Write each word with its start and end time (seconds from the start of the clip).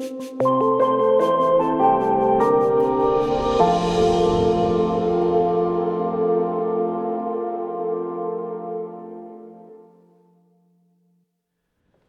Well, 0.00 0.10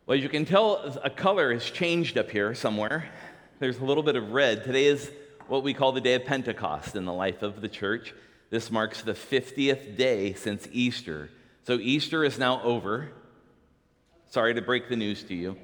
as 0.10 0.21
you 0.21 0.29
can 0.29 0.46
tell, 0.46 0.99
a 1.04 1.10
color 1.10 1.52
has 1.52 1.65
changed 1.65 2.20
up 2.20 2.29
here 2.29 2.54
somewhere. 2.54 3.10
There's 3.58 3.79
a 3.79 3.83
little 3.83 4.03
bit 4.03 4.15
of 4.15 4.33
red. 4.33 4.63
Today 4.63 4.85
is 4.85 5.10
what 5.47 5.63
we 5.63 5.74
call 5.74 5.92
the 5.92 5.99
day 5.99 6.13
of 6.13 6.26
Pentecost 6.26 6.96
in 6.96 7.06
the 7.06 7.13
life 7.13 7.42
of 7.42 7.60
the 7.60 7.67
church. 7.67 8.13
This 8.51 8.69
marks 8.69 9.01
the 9.01 9.13
50th 9.13 9.97
day 9.97 10.33
since 10.33 10.67
Easter. 10.71 11.31
So 11.63 11.79
Easter 11.79 12.24
is 12.24 12.37
now 12.37 12.62
over. 12.62 13.10
Sorry 14.29 14.53
to 14.53 14.62
break 14.62 14.90
the 14.90 14.96
news 14.96 15.24
to 15.24 15.33
you. 15.33 15.58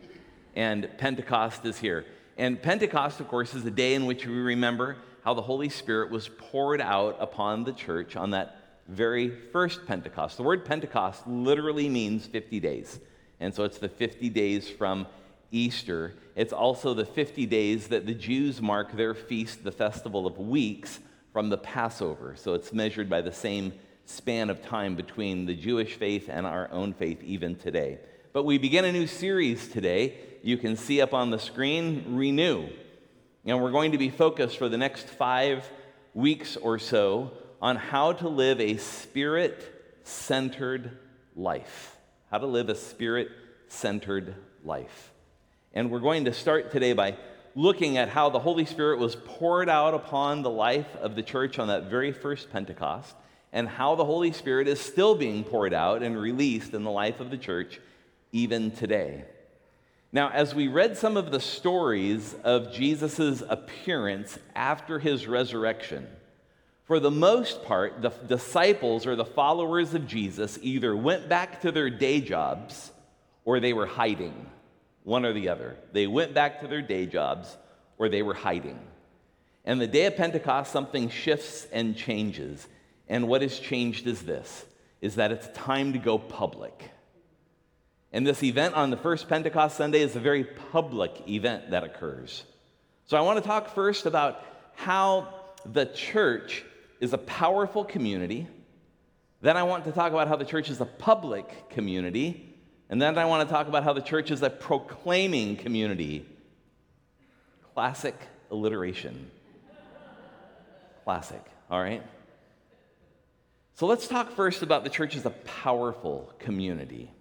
And 0.56 0.90
Pentecost 0.98 1.64
is 1.66 1.78
here. 1.78 2.04
And 2.38 2.62
Pentecost, 2.62 3.20
of 3.20 3.28
course, 3.28 3.54
is 3.54 3.64
the 3.64 3.72
day 3.72 3.94
in 3.94 4.06
which 4.06 4.26
we 4.26 4.34
remember 4.34 4.98
how 5.24 5.34
the 5.34 5.42
Holy 5.42 5.70
Spirit 5.70 6.12
was 6.12 6.30
poured 6.30 6.82
out 6.82 7.18
upon 7.20 7.64
the 7.64 7.72
church 7.72 8.16
on 8.16 8.32
that 8.32 8.82
very 8.88 9.30
first 9.30 9.86
Pentecost. 9.86 10.38
The 10.38 10.44
word 10.44 10.66
Pentecost 10.66 11.26
literally 11.28 11.90
means 11.90 12.26
50 12.28 12.60
days. 12.60 13.00
And 13.40 13.54
so 13.54 13.64
it's 13.64 13.78
the 13.78 13.90
50 13.90 14.30
days 14.30 14.70
from 14.70 15.08
Easter. 15.52 16.14
It's 16.36 16.54
also 16.54 16.94
the 16.94 17.06
50 17.06 17.46
days 17.46 17.88
that 17.88 18.06
the 18.06 18.14
Jews 18.14 18.62
mark 18.62 18.92
their 18.92 19.14
feast, 19.14 19.64
the 19.64 19.72
Festival 19.72 20.28
of 20.28 20.38
Weeks, 20.38 21.00
from 21.34 21.50
the 21.50 21.58
Passover. 21.58 22.36
So 22.36 22.54
it's 22.54 22.74
measured 22.74 23.10
by 23.10 23.22
the 23.22 23.32
same 23.32 23.74
span 24.06 24.50
of 24.50 24.62
time 24.62 24.96
between 24.96 25.46
the 25.46 25.56
Jewish 25.56 25.96
faith 25.96 26.30
and 26.30 26.46
our 26.46 26.70
own 26.72 26.94
faith, 26.94 27.24
even 27.24 27.56
today. 27.56 28.00
But 28.34 28.44
we 28.44 28.58
begin 28.58 28.86
a 28.86 28.92
new 28.92 29.08
series 29.08 29.68
today. 29.68 30.16
You 30.46 30.58
can 30.58 30.78
see 30.78 31.02
up 31.02 31.14
on 31.14 31.32
the 31.32 31.40
screen 31.40 32.16
Renew. 32.16 32.70
And 33.46 33.62
we're 33.62 33.72
going 33.72 33.92
to 33.92 33.98
be 33.98 34.10
focused 34.10 34.58
for 34.58 34.70
the 34.70 34.78
next 34.78 35.08
five 35.08 35.70
weeks 36.14 36.56
or 36.56 36.80
so 36.80 37.34
on 37.62 37.76
how 37.76 38.14
to 38.14 38.30
live 38.30 38.62
a 38.62 38.78
spirit 38.78 39.72
centered 40.04 40.98
life 41.36 41.96
how 42.36 42.40
to 42.40 42.48
live 42.48 42.68
a 42.68 42.76
spirit 42.76 43.30
centered 43.70 44.36
life. 44.66 45.14
And 45.74 45.90
we're 45.90 46.00
going 46.00 46.26
to 46.26 46.34
start 46.34 46.72
today 46.72 46.92
by 46.92 47.16
looking 47.56 47.98
at 47.98 48.10
how 48.10 48.30
the 48.30 48.40
Holy 48.40 48.66
Spirit 48.66 49.00
was 49.00 49.16
poured 49.16 49.70
out 49.70 49.94
upon 49.94 50.42
the 50.42 50.50
life 50.50 50.96
of 50.98 51.16
the 51.16 51.24
church 51.24 51.60
on 51.60 51.70
that 51.70 51.90
very 51.90 52.12
first 52.12 52.52
Pentecost, 52.52 53.16
and 53.54 53.70
how 53.70 53.96
the 53.96 54.04
Holy 54.04 54.34
Spirit 54.34 54.68
is 54.68 54.82
still 54.82 55.16
being 55.16 55.46
poured 55.46 55.74
out 55.74 56.04
and 56.04 56.20
released 56.20 56.74
in 56.74 56.84
the 56.84 56.92
life 56.92 57.22
of 57.22 57.30
the 57.30 57.38
church 57.38 57.80
even 58.34 58.72
today. 58.72 59.24
Now, 60.16 60.30
as 60.30 60.56
we 60.56 60.70
read 60.70 60.98
some 60.98 61.18
of 61.18 61.30
the 61.30 61.42
stories 61.42 62.38
of 62.46 62.72
Jesus' 62.72 63.44
appearance 63.50 64.40
after 64.56 64.98
his 64.98 65.28
resurrection, 65.28 66.08
for 66.86 67.02
the 67.02 67.12
most 67.12 67.66
part, 67.66 68.02
the 68.02 68.12
disciples 68.26 69.06
or 69.06 69.18
the 69.18 69.26
followers 69.26 69.94
of 69.94 70.08
Jesus 70.08 70.58
either 70.62 70.96
went 70.96 71.28
back 71.28 71.60
to 71.64 71.72
their 71.74 71.90
day 71.90 72.22
jobs 72.22 72.94
or 73.44 73.60
they 73.60 73.74
were 73.74 73.88
hiding, 73.88 74.46
one 75.04 75.26
or 75.26 75.34
the 75.34 75.50
other. 75.50 75.76
They 75.92 76.08
went 76.08 76.34
back 76.34 76.62
to 76.62 76.68
their 76.70 76.82
day 76.82 77.08
jobs 77.08 77.58
or 77.98 78.08
they 78.08 78.24
were 78.24 78.36
hiding. 78.36 78.80
And 79.66 79.82
the 79.82 79.86
day 79.86 80.06
of 80.06 80.16
Pentecost, 80.16 80.72
something 80.72 81.10
shifts 81.10 81.68
and 81.74 81.94
changes. 81.94 82.66
And 83.10 83.28
what 83.28 83.42
has 83.42 83.60
changed 83.60 84.08
is 84.08 84.22
this 84.22 84.64
is 85.02 85.16
that 85.16 85.34
it's 85.34 85.50
time 85.50 85.92
to 85.92 86.00
go 86.00 86.18
public. 86.18 86.90
And 88.16 88.26
this 88.26 88.44
event 88.44 88.76
on 88.76 88.92
the 88.92 88.98
first 88.98 89.28
Pentecost 89.28 89.76
Sunday 89.76 90.00
is 90.00 90.16
a 90.16 90.22
very 90.22 90.46
public 90.46 91.28
event 91.28 91.72
that 91.72 91.84
occurs. 91.84 92.46
So 93.08 93.18
I 93.18 93.22
want 93.22 93.44
to 93.44 93.46
talk 93.46 93.76
first 93.76 94.06
about 94.06 94.42
how 94.76 95.28
the 95.66 95.86
church 95.86 96.64
is 97.02 97.12
a 97.12 97.18
powerful 97.18 97.84
community. 97.84 98.48
Then 99.42 99.58
I 99.58 99.64
want 99.64 99.84
to 99.84 99.92
talk 99.92 100.14
about 100.14 100.30
how 100.30 100.38
the 100.38 100.46
church 100.46 100.70
is 100.70 100.80
a 100.80 100.86
public 100.86 101.70
community. 101.72 102.56
And 102.90 103.02
then 103.02 103.18
I 103.18 103.26
want 103.26 103.50
to 103.50 103.54
talk 103.54 103.68
about 103.68 103.84
how 103.84 103.92
the 103.92 104.02
church 104.02 104.32
is 104.32 104.42
a 104.44 104.50
proclaiming 104.50 105.58
community. 105.58 106.26
Classic 107.74 108.16
alliteration. 108.50 109.30
Classic, 111.04 111.44
all 111.70 111.82
right? 111.82 112.02
So 113.74 113.88
let's 113.88 114.08
talk 114.08 114.32
first 114.38 114.62
about 114.62 114.86
the 114.86 114.90
church 114.90 115.18
as 115.18 115.26
a 115.26 115.32
powerful 115.32 116.32
community. 116.40 117.12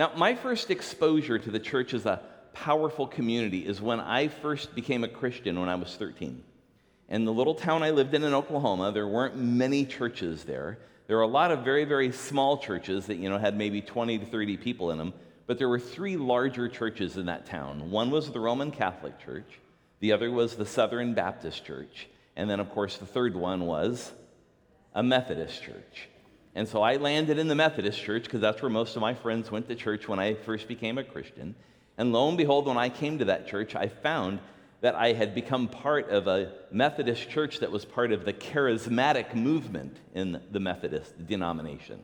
Now, 0.00 0.12
my 0.16 0.34
first 0.34 0.70
exposure 0.70 1.38
to 1.38 1.50
the 1.50 1.60
church 1.60 1.92
as 1.92 2.06
a 2.06 2.22
powerful 2.54 3.06
community 3.06 3.66
is 3.66 3.82
when 3.82 4.00
I 4.00 4.28
first 4.28 4.74
became 4.74 5.04
a 5.04 5.08
Christian 5.08 5.60
when 5.60 5.68
I 5.68 5.74
was 5.74 5.94
13. 5.94 6.42
In 7.10 7.26
the 7.26 7.32
little 7.34 7.54
town 7.54 7.82
I 7.82 7.90
lived 7.90 8.14
in 8.14 8.24
in 8.24 8.32
Oklahoma, 8.32 8.92
there 8.92 9.06
weren't 9.06 9.36
many 9.36 9.84
churches 9.84 10.44
there. 10.44 10.78
There 11.06 11.18
were 11.18 11.22
a 11.22 11.28
lot 11.28 11.50
of 11.50 11.64
very, 11.64 11.84
very 11.84 12.12
small 12.12 12.56
churches 12.56 13.08
that, 13.08 13.16
you 13.16 13.28
know, 13.28 13.36
had 13.36 13.58
maybe 13.58 13.82
20 13.82 14.20
to 14.20 14.24
30 14.24 14.56
people 14.56 14.90
in 14.90 14.96
them. 14.96 15.12
But 15.46 15.58
there 15.58 15.68
were 15.68 15.78
three 15.78 16.16
larger 16.16 16.66
churches 16.66 17.18
in 17.18 17.26
that 17.26 17.44
town. 17.44 17.90
One 17.90 18.10
was 18.10 18.30
the 18.30 18.40
Roman 18.40 18.70
Catholic 18.70 19.18
Church, 19.22 19.60
the 19.98 20.12
other 20.12 20.30
was 20.30 20.56
the 20.56 20.64
Southern 20.64 21.12
Baptist 21.12 21.62
Church, 21.66 22.08
and 22.36 22.48
then, 22.48 22.58
of 22.58 22.70
course, 22.70 22.96
the 22.96 23.04
third 23.04 23.36
one 23.36 23.66
was 23.66 24.12
a 24.94 25.02
Methodist 25.02 25.62
church. 25.62 26.08
And 26.54 26.66
so 26.66 26.82
I 26.82 26.96
landed 26.96 27.38
in 27.38 27.48
the 27.48 27.54
Methodist 27.54 28.00
church 28.00 28.24
because 28.24 28.40
that's 28.40 28.60
where 28.60 28.70
most 28.70 28.96
of 28.96 29.02
my 29.02 29.14
friends 29.14 29.50
went 29.50 29.68
to 29.68 29.74
church 29.74 30.08
when 30.08 30.18
I 30.18 30.34
first 30.34 30.66
became 30.66 30.98
a 30.98 31.04
Christian. 31.04 31.54
And 31.96 32.12
lo 32.12 32.28
and 32.28 32.36
behold, 32.36 32.66
when 32.66 32.78
I 32.78 32.88
came 32.88 33.18
to 33.18 33.26
that 33.26 33.46
church, 33.46 33.76
I 33.76 33.88
found 33.88 34.40
that 34.80 34.94
I 34.94 35.12
had 35.12 35.34
become 35.34 35.68
part 35.68 36.08
of 36.08 36.26
a 36.26 36.52
Methodist 36.70 37.28
church 37.28 37.60
that 37.60 37.70
was 37.70 37.84
part 37.84 38.12
of 38.12 38.24
the 38.24 38.32
charismatic 38.32 39.34
movement 39.34 39.96
in 40.14 40.40
the 40.50 40.60
Methodist 40.60 41.26
denomination. 41.26 42.00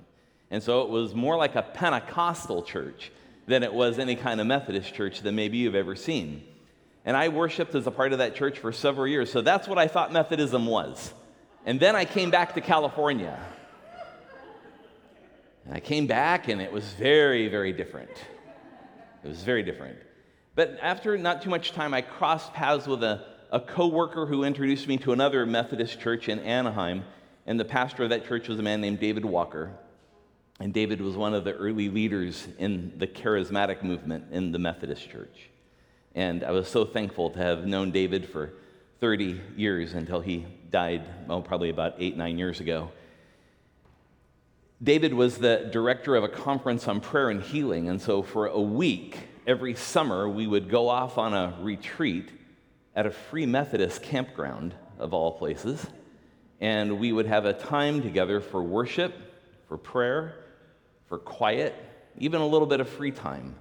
And 0.51 0.63
so 0.63 0.83
it 0.83 0.91
was 0.91 1.15
more 1.15 1.37
like 1.37 1.57
a 1.57 1.63
Pentecostal 1.63 2.63
church 2.63 3.11
than 3.47 3.63
it 3.63 3.73
was 3.73 3.99
any 3.99 4.15
kind 4.15 4.41
of 4.41 4.47
Methodist 4.47 4.95
church 4.95 5.23
that 5.23 5.33
maybe 5.33 5.57
you've 5.57 5.75
ever 5.75 5.97
seen. 5.97 6.43
And 7.05 7.17
I 7.17 7.29
worshiped 7.29 7.75
as 7.75 7.87
a 7.87 7.91
part 7.91 8.13
of 8.13 8.19
that 8.19 8.35
church 8.35 8.59
for 8.59 8.73
several 8.73 9.07
years. 9.07 9.33
So 9.33 9.41
that's 9.41 9.67
what 9.67 9.79
I 9.79 9.89
thought 9.89 10.13
Methodism 10.13 10.67
was. 10.67 11.15
And 11.65 11.81
then 11.81 11.97
I 11.97 12.05
came 12.05 12.31
back 12.31 12.55
to 12.55 12.61
California. 12.61 13.39
And 15.67 15.75
I 15.75 15.81
came 15.81 16.07
back, 16.07 16.49
and 16.49 16.63
it 16.63 16.73
was 16.73 16.85
very, 16.93 17.49
very 17.49 17.73
different. 17.73 18.11
It 19.25 19.29
was 19.29 19.43
very 19.43 19.65
different. 19.65 19.99
But 20.55 20.79
after 20.81 21.19
not 21.19 21.43
too 21.43 21.51
much 21.51 21.73
time, 21.73 21.93
I 21.93 22.03
crossed 22.03 22.55
paths 22.55 22.87
with 22.87 23.03
a, 23.03 23.25
a 23.51 23.59
coworker 23.59 24.27
who 24.27 24.45
introduced 24.45 24.87
me 24.87 24.97
to 24.99 25.13
another 25.13 25.45
Methodist 25.45 25.99
church 26.01 26.29
in 26.29 26.39
Anaheim. 26.39 27.05
And 27.47 27.59
the 27.59 27.65
pastor 27.65 28.05
of 28.05 28.11
that 28.11 28.27
church 28.27 28.49
was 28.49 28.59
a 28.59 28.63
man 28.63 28.81
named 28.81 29.01
David 29.01 29.25
Walker. 29.25 29.73
And 30.61 30.73
David 30.73 31.01
was 31.01 31.17
one 31.17 31.35
of 31.35 31.45
the 31.45 31.53
early 31.53 31.89
leaders 31.89 32.47
in 32.59 32.93
the 32.97 33.07
charismatic 33.07 33.83
movement 33.83 34.27
in 34.31 34.53
the 34.53 34.59
Methodist 34.59 35.11
church. 35.11 35.51
And 36.15 36.45
I 36.45 36.53
was 36.53 36.69
so 36.69 36.85
thankful 36.85 37.31
to 37.31 37.39
have 37.39 37.67
known 37.67 37.91
David 37.91 38.29
for 38.29 38.55
30 39.01 39.41
years 39.57 39.95
until 39.95 40.21
he 40.21 40.47
died, 40.71 41.03
well, 41.27 41.43
probably 41.43 41.71
about 41.71 41.97
eight, 41.99 42.17
nine 42.17 42.39
years 42.39 42.61
ago. 42.61 42.91
David 44.83 45.15
was 45.15 45.39
the 45.39 45.69
director 45.73 46.17
of 46.17 46.25
a 46.25 46.29
conference 46.29 46.87
on 46.87 47.01
prayer 47.01 47.31
and 47.31 47.43
healing. 47.43 47.89
And 47.89 48.01
so 48.01 48.23
for 48.23 48.47
a 48.47 48.61
week, 48.61 49.19
every 49.47 49.75
summer 49.75 50.29
we 50.29 50.47
would 50.47 50.69
go 50.69 50.89
off 50.89 51.17
on 51.17 51.33
a 51.33 51.57
retreat 51.61 52.29
at 52.95 53.07
a 53.07 53.11
Free 53.11 53.47
Methodist 53.47 54.03
campground, 54.03 54.75
of 54.99 55.13
all 55.13 55.33
places, 55.33 55.87
and 56.61 56.99
we 56.99 57.13
would 57.13 57.27
have 57.27 57.45
a 57.45 57.53
time 57.53 58.03
together 58.03 58.41
for 58.41 58.63
worship, 58.63 59.15
for 59.69 59.77
prayer, 59.77 60.35
for 61.09 61.19
quiet, 61.19 61.75
even 62.19 62.41
a 62.41 62.47
little 62.47 62.67
bit 62.67 62.81
of 62.81 62.89
free 62.89 63.11
time. 63.11 63.55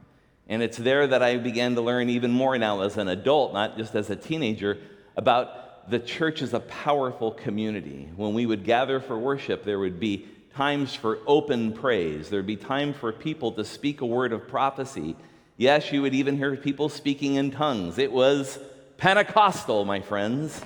And 0.48 0.62
it's 0.62 0.78
there 0.78 1.08
that 1.08 1.22
I 1.22 1.38
began 1.38 1.76
to 1.76 1.82
learn 1.82 2.10
even 2.10 2.32
more 2.32 2.58
now 2.58 2.82
as 2.82 2.98
an 2.98 3.08
adult, 3.08 3.54
not 3.54 3.78
just 3.78 3.96
as 3.96 4.10
a 4.10 4.16
teenager, 4.16 4.78
about 5.18 5.90
the 5.90 6.00
church 6.00 6.42
as 6.42 6.54
a 6.54 6.60
powerful 6.62 7.32
community. 7.32 8.10
When 8.16 8.34
we 8.34 8.46
would 8.46 8.64
gather 8.64 9.00
for 9.00 9.18
worship, 9.18 9.64
there 9.64 9.80
would 9.80 10.00
be 10.00 10.28
times 10.56 10.96
for 10.96 11.20
open 11.28 11.74
praise, 11.74 12.30
there 12.30 12.40
would 12.40 12.48
be 12.48 12.56
time 12.56 12.94
for 12.94 13.12
people 13.12 13.52
to 13.54 13.64
speak 13.64 14.02
a 14.02 14.06
word 14.06 14.34
of 14.34 14.48
prophecy 14.48 15.16
Yes, 15.58 15.94
you 15.94 16.02
would 16.02 16.14
even 16.14 16.36
hear 16.36 16.54
people 16.58 16.90
speaking 16.90 17.36
in 17.36 17.50
tongues. 17.50 17.98
It 17.98 18.12
was 18.12 18.60
Pentecostal, 18.98 19.86
my 19.86 20.02
friends. 20.02 20.62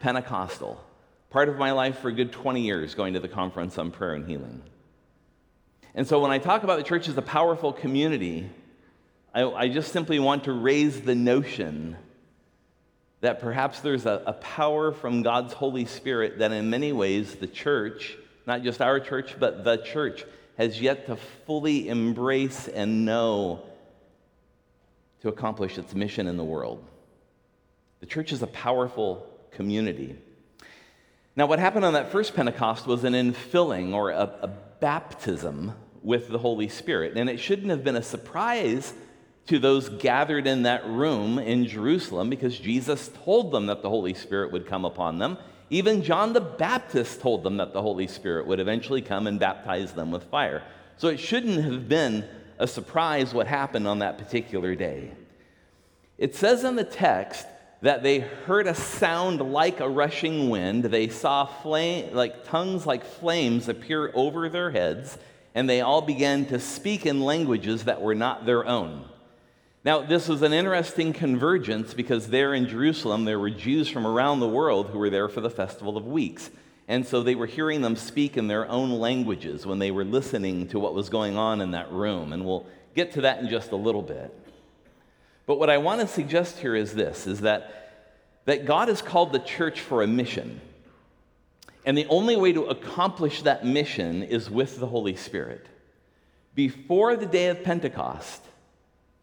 Pentecostal. 0.00 0.82
Part 1.28 1.50
of 1.50 1.58
my 1.58 1.72
life 1.72 1.98
for 1.98 2.08
a 2.08 2.12
good 2.12 2.32
20 2.32 2.62
years 2.62 2.94
going 2.94 3.14
to 3.14 3.20
the 3.20 3.28
conference 3.28 3.76
on 3.76 3.90
prayer 3.90 4.14
and 4.14 4.26
healing. 4.26 4.62
And 5.94 6.06
so 6.06 6.20
when 6.20 6.30
I 6.30 6.38
talk 6.38 6.62
about 6.62 6.78
the 6.78 6.84
church 6.84 7.06
as 7.06 7.18
a 7.18 7.22
powerful 7.22 7.70
community, 7.70 8.48
I, 9.34 9.42
I 9.42 9.68
just 9.68 9.92
simply 9.92 10.18
want 10.18 10.44
to 10.44 10.52
raise 10.52 11.02
the 11.02 11.14
notion 11.14 11.96
that 13.20 13.40
perhaps 13.40 13.80
there's 13.80 14.06
a, 14.06 14.22
a 14.26 14.32
power 14.32 14.90
from 14.90 15.22
God's 15.22 15.52
Holy 15.52 15.84
Spirit 15.84 16.38
that 16.38 16.50
in 16.50 16.70
many 16.70 16.92
ways 16.92 17.34
the 17.34 17.46
church, 17.46 18.16
not 18.46 18.62
just 18.62 18.80
our 18.80 19.00
church, 19.00 19.36
but 19.38 19.64
the 19.64 19.78
church, 19.78 20.24
has 20.56 20.80
yet 20.80 21.06
to 21.06 21.16
fully 21.46 21.88
embrace 21.88 22.68
and 22.68 23.04
know 23.04 23.62
to 25.20 25.28
accomplish 25.28 25.78
its 25.78 25.94
mission 25.94 26.26
in 26.26 26.36
the 26.36 26.44
world. 26.44 26.84
The 28.00 28.06
church 28.06 28.32
is 28.32 28.42
a 28.42 28.46
powerful 28.46 29.26
community. 29.50 30.16
Now, 31.36 31.46
what 31.46 31.58
happened 31.58 31.84
on 31.84 31.94
that 31.94 32.12
first 32.12 32.34
Pentecost 32.34 32.86
was 32.86 33.02
an 33.02 33.14
infilling 33.14 33.94
or 33.94 34.10
a, 34.10 34.30
a 34.42 34.48
baptism 34.80 35.72
with 36.02 36.28
the 36.28 36.38
Holy 36.38 36.68
Spirit. 36.68 37.16
And 37.16 37.28
it 37.28 37.40
shouldn't 37.40 37.70
have 37.70 37.82
been 37.82 37.96
a 37.96 38.02
surprise 38.02 38.92
to 39.46 39.58
those 39.58 39.88
gathered 39.88 40.46
in 40.46 40.62
that 40.62 40.86
room 40.86 41.38
in 41.38 41.66
Jerusalem 41.66 42.30
because 42.30 42.58
Jesus 42.58 43.10
told 43.24 43.50
them 43.50 43.66
that 43.66 43.82
the 43.82 43.88
Holy 43.88 44.14
Spirit 44.14 44.52
would 44.52 44.66
come 44.66 44.84
upon 44.84 45.18
them. 45.18 45.38
Even 45.74 46.04
John 46.04 46.32
the 46.32 46.40
Baptist 46.40 47.20
told 47.20 47.42
them 47.42 47.56
that 47.56 47.72
the 47.72 47.82
Holy 47.82 48.06
Spirit 48.06 48.46
would 48.46 48.60
eventually 48.60 49.02
come 49.02 49.26
and 49.26 49.40
baptize 49.40 49.90
them 49.90 50.12
with 50.12 50.22
fire. 50.22 50.62
So 50.98 51.08
it 51.08 51.18
shouldn't 51.18 51.64
have 51.64 51.88
been 51.88 52.24
a 52.60 52.68
surprise 52.68 53.34
what 53.34 53.48
happened 53.48 53.88
on 53.88 53.98
that 53.98 54.16
particular 54.16 54.76
day. 54.76 55.10
It 56.16 56.36
says 56.36 56.62
in 56.62 56.76
the 56.76 56.84
text 56.84 57.44
that 57.80 58.04
they 58.04 58.20
heard 58.20 58.68
a 58.68 58.74
sound 58.76 59.40
like 59.40 59.80
a 59.80 59.88
rushing 59.88 60.48
wind. 60.48 60.84
They 60.84 61.08
saw 61.08 61.44
flame, 61.44 62.14
like 62.14 62.44
tongues 62.44 62.86
like 62.86 63.04
flames 63.04 63.68
appear 63.68 64.12
over 64.14 64.48
their 64.48 64.70
heads, 64.70 65.18
and 65.56 65.68
they 65.68 65.80
all 65.80 66.02
began 66.02 66.46
to 66.46 66.60
speak 66.60 67.04
in 67.04 67.20
languages 67.20 67.82
that 67.86 68.00
were 68.00 68.14
not 68.14 68.46
their 68.46 68.64
own. 68.64 69.06
Now, 69.84 70.00
this 70.00 70.28
was 70.28 70.40
an 70.40 70.54
interesting 70.54 71.12
convergence 71.12 71.92
because 71.92 72.28
there 72.28 72.54
in 72.54 72.66
Jerusalem, 72.66 73.26
there 73.26 73.38
were 73.38 73.50
Jews 73.50 73.86
from 73.86 74.06
around 74.06 74.40
the 74.40 74.48
world 74.48 74.88
who 74.88 74.98
were 74.98 75.10
there 75.10 75.28
for 75.28 75.42
the 75.42 75.50
Festival 75.50 75.98
of 75.98 76.06
Weeks. 76.06 76.50
And 76.88 77.06
so 77.06 77.22
they 77.22 77.34
were 77.34 77.46
hearing 77.46 77.82
them 77.82 77.94
speak 77.94 78.38
in 78.38 78.46
their 78.46 78.66
own 78.66 78.92
languages 78.92 79.66
when 79.66 79.78
they 79.78 79.90
were 79.90 80.04
listening 80.04 80.68
to 80.68 80.78
what 80.78 80.94
was 80.94 81.10
going 81.10 81.36
on 81.36 81.60
in 81.60 81.72
that 81.72 81.92
room. 81.92 82.32
And 82.32 82.46
we'll 82.46 82.66
get 82.94 83.12
to 83.12 83.22
that 83.22 83.40
in 83.40 83.50
just 83.50 83.72
a 83.72 83.76
little 83.76 84.02
bit. 84.02 84.34
But 85.46 85.58
what 85.58 85.68
I 85.68 85.76
want 85.76 86.00
to 86.00 86.06
suggest 86.06 86.58
here 86.58 86.74
is 86.74 86.94
this 86.94 87.26
is 87.26 87.42
that, 87.42 87.92
that 88.46 88.64
God 88.64 88.88
has 88.88 89.02
called 89.02 89.32
the 89.32 89.38
church 89.38 89.80
for 89.80 90.02
a 90.02 90.06
mission. 90.06 90.62
And 91.84 91.98
the 91.98 92.06
only 92.06 92.36
way 92.36 92.54
to 92.54 92.64
accomplish 92.64 93.42
that 93.42 93.66
mission 93.66 94.22
is 94.22 94.48
with 94.48 94.80
the 94.80 94.86
Holy 94.86 95.16
Spirit. 95.16 95.66
Before 96.54 97.16
the 97.16 97.26
day 97.26 97.48
of 97.48 97.62
Pentecost, 97.62 98.40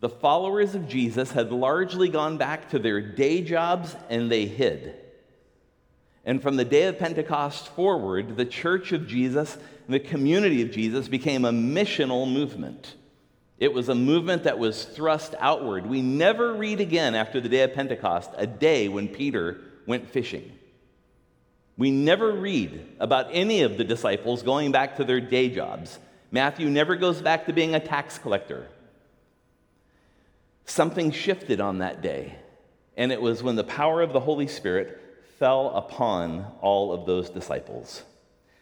the 0.01 0.09
followers 0.09 0.73
of 0.73 0.89
Jesus 0.89 1.31
had 1.31 1.51
largely 1.51 2.09
gone 2.09 2.37
back 2.37 2.69
to 2.69 2.79
their 2.79 2.99
day 2.99 3.41
jobs 3.43 3.95
and 4.09 4.31
they 4.31 4.47
hid. 4.47 4.95
And 6.25 6.41
from 6.41 6.55
the 6.55 6.65
day 6.65 6.83
of 6.83 6.99
Pentecost 6.99 7.67
forward, 7.69 8.35
the 8.35 8.45
church 8.45 8.91
of 8.91 9.07
Jesus, 9.07 9.57
the 9.87 9.99
community 9.99 10.63
of 10.63 10.71
Jesus, 10.71 11.07
became 11.07 11.45
a 11.45 11.51
missional 11.51 12.31
movement. 12.31 12.95
It 13.59 13.73
was 13.73 13.89
a 13.89 13.95
movement 13.95 14.43
that 14.43 14.57
was 14.57 14.85
thrust 14.85 15.35
outward. 15.39 15.85
We 15.85 16.01
never 16.01 16.53
read 16.53 16.79
again 16.79 17.13
after 17.13 17.39
the 17.39 17.49
day 17.49 17.61
of 17.61 17.73
Pentecost 17.73 18.31
a 18.37 18.47
day 18.47 18.87
when 18.87 19.07
Peter 19.07 19.61
went 19.85 20.09
fishing. 20.09 20.51
We 21.77 21.91
never 21.91 22.31
read 22.31 22.87
about 22.99 23.27
any 23.31 23.61
of 23.61 23.77
the 23.77 23.83
disciples 23.83 24.41
going 24.41 24.71
back 24.71 24.97
to 24.97 25.03
their 25.03 25.21
day 25.21 25.49
jobs. 25.49 25.99
Matthew 26.31 26.69
never 26.71 26.95
goes 26.95 27.21
back 27.21 27.45
to 27.45 27.53
being 27.53 27.75
a 27.75 27.79
tax 27.79 28.17
collector. 28.17 28.67
Something 30.65 31.11
shifted 31.11 31.59
on 31.59 31.79
that 31.79 32.01
day, 32.01 32.35
and 32.95 33.11
it 33.11 33.21
was 33.21 33.43
when 33.43 33.55
the 33.55 33.63
power 33.63 34.01
of 34.01 34.13
the 34.13 34.19
Holy 34.19 34.47
Spirit 34.47 34.99
fell 35.39 35.69
upon 35.75 36.45
all 36.61 36.93
of 36.93 37.05
those 37.05 37.29
disciples. 37.29 38.03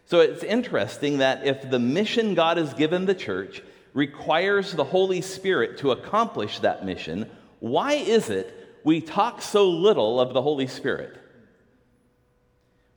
So 0.06 0.22
it's 0.22 0.44
interesting 0.44 1.20
that 1.20 1.46
if 1.46 1.70
the 1.70 1.78
mission 1.78 2.34
God 2.34 2.58
has 2.58 2.74
given 2.74 3.06
the 3.06 3.14
church 3.14 3.62
requires 3.94 4.72
the 4.72 4.84
Holy 4.84 5.22
Spirit 5.22 5.78
to 5.80 5.92
accomplish 5.92 6.60
that 6.60 6.86
mission, 6.86 7.30
why 7.60 7.94
is 7.94 8.30
it 8.30 8.54
we 8.84 9.02
talk 9.02 9.42
so 9.42 9.70
little 9.70 10.20
of 10.20 10.34
the 10.34 10.42
Holy 10.42 10.68
Spirit? 10.68 11.18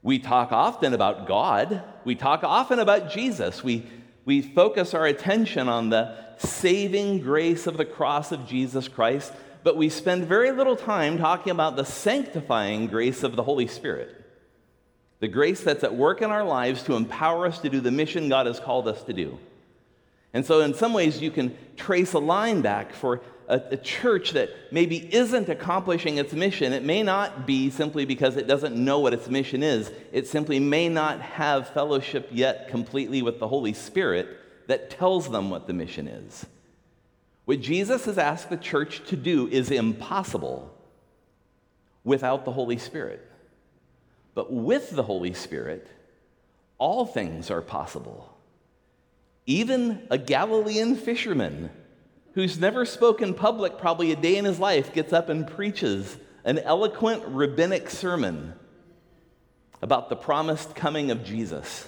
We 0.01 0.19
talk 0.19 0.51
often 0.51 0.93
about 0.93 1.27
God. 1.27 1.81
We 2.03 2.15
talk 2.15 2.43
often 2.43 2.79
about 2.79 3.11
Jesus. 3.11 3.63
We, 3.63 3.85
we 4.25 4.41
focus 4.41 4.93
our 4.93 5.05
attention 5.05 5.67
on 5.67 5.89
the 5.89 6.15
saving 6.37 7.19
grace 7.19 7.67
of 7.67 7.77
the 7.77 7.85
cross 7.85 8.31
of 8.31 8.47
Jesus 8.47 8.87
Christ, 8.87 9.33
but 9.63 9.77
we 9.77 9.89
spend 9.89 10.25
very 10.25 10.51
little 10.51 10.75
time 10.75 11.17
talking 11.17 11.51
about 11.51 11.75
the 11.75 11.85
sanctifying 11.85 12.87
grace 12.87 13.23
of 13.23 13.35
the 13.35 13.43
Holy 13.43 13.67
Spirit. 13.67 14.19
The 15.19 15.27
grace 15.27 15.61
that's 15.61 15.83
at 15.83 15.95
work 15.95 16.21
in 16.21 16.31
our 16.31 16.43
lives 16.43 16.83
to 16.83 16.95
empower 16.95 17.47
us 17.47 17.59
to 17.59 17.69
do 17.69 17.79
the 17.79 17.91
mission 17.91 18.29
God 18.29 18.45
has 18.45 18.59
called 18.59 18.87
us 18.87 19.03
to 19.03 19.13
do. 19.13 19.39
And 20.33 20.45
so, 20.45 20.61
in 20.61 20.73
some 20.73 20.93
ways, 20.93 21.21
you 21.21 21.31
can 21.31 21.55
trace 21.77 22.13
a 22.13 22.19
line 22.19 22.61
back 22.61 22.91
for 22.93 23.21
a, 23.47 23.61
a, 23.71 23.77
church 23.77 24.31
that 24.31 24.49
maybe 24.71 25.13
isn't 25.13 25.49
accomplishing 25.49 26.17
its 26.17 26.33
mission. 26.33 26.73
It 26.73 26.83
may 26.83 27.03
not 27.03 27.45
be 27.45 27.69
simply 27.69 28.05
because 28.05 28.37
it 28.37 28.47
doesn't 28.47 28.75
know 28.75 28.99
what 28.99 29.13
its 29.13 29.29
mission 29.29 29.63
is, 29.63 29.91
it 30.11 30.27
simply 30.27 30.59
may 30.59 30.89
not 30.89 31.21
have 31.21 31.69
fellowship 31.69 32.29
yet 32.31 32.69
completely 32.69 33.21
with 33.21 33.39
the 33.39 33.47
Holy 33.47 33.73
Spirit 33.73 34.27
that 34.67 34.89
tells 34.89 35.29
them 35.29 35.49
what 35.49 35.67
the 35.67 35.73
mission 35.73 36.07
is. 36.07 36.45
What 37.45 37.61
Jesus 37.61 38.05
has 38.05 38.17
asked 38.17 38.49
the 38.49 38.57
church 38.57 39.03
to 39.07 39.17
do 39.17 39.47
is 39.47 39.69
impossible 39.69 40.73
without 42.03 42.45
the 42.45 42.51
Holy 42.51 42.77
Spirit. 42.77 43.29
But 44.33 44.51
with 44.51 44.91
the 44.91 45.03
Holy 45.03 45.33
Spirit, 45.33 45.87
all 46.77 47.05
things 47.05 47.51
are 47.51 47.61
possible. 47.61 48.35
Even 49.45 50.07
a 50.09 50.17
Galilean 50.17 50.95
fisherman 50.95 51.69
who's 52.33 52.59
never 52.59 52.85
spoken 52.85 53.33
public 53.33 53.77
probably 53.77 54.11
a 54.11 54.15
day 54.15 54.37
in 54.37 54.45
his 54.45 54.59
life 54.59 54.93
gets 54.93 55.13
up 55.13 55.29
and 55.29 55.47
preaches 55.47 56.17
an 56.43 56.59
eloquent 56.59 57.23
rabbinic 57.27 57.89
sermon 57.89 58.53
about 59.81 60.09
the 60.09 60.15
promised 60.15 60.75
coming 60.75 61.11
of 61.11 61.23
Jesus 61.23 61.87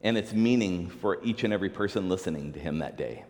and 0.00 0.16
its 0.16 0.32
meaning 0.32 0.88
for 0.88 1.22
each 1.22 1.44
and 1.44 1.52
every 1.52 1.70
person 1.70 2.08
listening 2.08 2.52
to 2.52 2.58
him 2.58 2.78
that 2.78 2.96
day. 2.96 3.24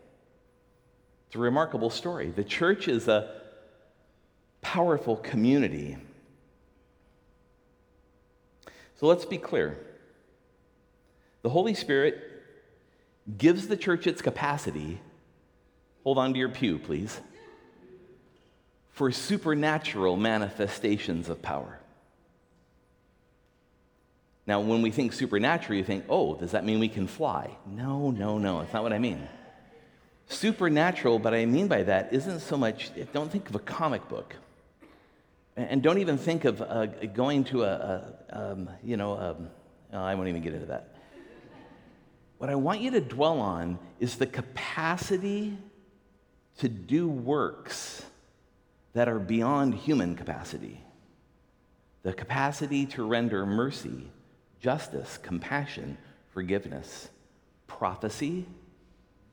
It's 1.26 1.36
a 1.36 1.38
remarkable 1.38 1.90
story. 1.90 2.30
The 2.30 2.44
church 2.44 2.88
is 2.88 3.08
a 3.08 3.40
powerful 4.60 5.16
community. 5.16 5.96
So 8.96 9.06
let's 9.06 9.24
be 9.24 9.38
clear. 9.38 9.78
The 11.42 11.50
Holy 11.50 11.74
Spirit 11.74 12.22
gives 13.36 13.68
the 13.68 13.76
church 13.76 14.06
its 14.06 14.22
capacity, 14.22 15.00
hold 16.04 16.18
on 16.18 16.32
to 16.32 16.38
your 16.38 16.48
pew, 16.48 16.78
please, 16.78 17.20
for 18.90 19.10
supernatural 19.10 20.16
manifestations 20.16 21.28
of 21.28 21.42
power. 21.42 21.80
Now, 24.46 24.60
when 24.60 24.82
we 24.82 24.90
think 24.90 25.14
supernatural, 25.14 25.78
you 25.78 25.84
think, 25.84 26.04
oh, 26.08 26.34
does 26.34 26.52
that 26.52 26.64
mean 26.64 26.78
we 26.78 26.88
can 26.88 27.06
fly? 27.06 27.56
No, 27.66 28.10
no, 28.10 28.38
no, 28.38 28.60
that's 28.60 28.72
not 28.74 28.82
what 28.82 28.92
I 28.92 28.98
mean. 28.98 29.26
Supernatural, 30.28 31.18
but 31.18 31.34
I 31.34 31.46
mean 31.46 31.66
by 31.66 31.82
that 31.84 32.12
isn't 32.12 32.40
so 32.40 32.56
much, 32.56 32.90
don't 33.12 33.32
think 33.32 33.48
of 33.48 33.54
a 33.54 33.58
comic 33.58 34.06
book. 34.08 34.36
And 35.56 35.82
don't 35.82 35.98
even 35.98 36.18
think 36.18 36.44
of 36.44 36.60
uh, 36.60 36.86
going 36.86 37.44
to 37.44 37.62
a, 37.62 38.14
a 38.28 38.52
um, 38.52 38.68
you 38.82 38.96
know, 38.96 39.16
um, 39.16 39.48
oh, 39.92 40.02
I 40.02 40.14
won't 40.14 40.28
even 40.28 40.42
get 40.42 40.52
into 40.52 40.66
that. 40.66 40.94
What 42.38 42.50
I 42.50 42.56
want 42.56 42.80
you 42.80 42.90
to 42.90 43.00
dwell 43.00 43.38
on 43.40 43.78
is 44.00 44.16
the 44.16 44.26
capacity 44.26 45.56
to 46.58 46.68
do 46.68 47.08
works 47.08 48.04
that 48.92 49.08
are 49.08 49.18
beyond 49.18 49.74
human 49.74 50.14
capacity. 50.16 50.80
The 52.02 52.12
capacity 52.12 52.86
to 52.86 53.06
render 53.06 53.44
mercy, 53.44 54.10
justice, 54.60 55.18
compassion, 55.18 55.98
forgiveness, 56.32 57.08
prophecy, 57.66 58.46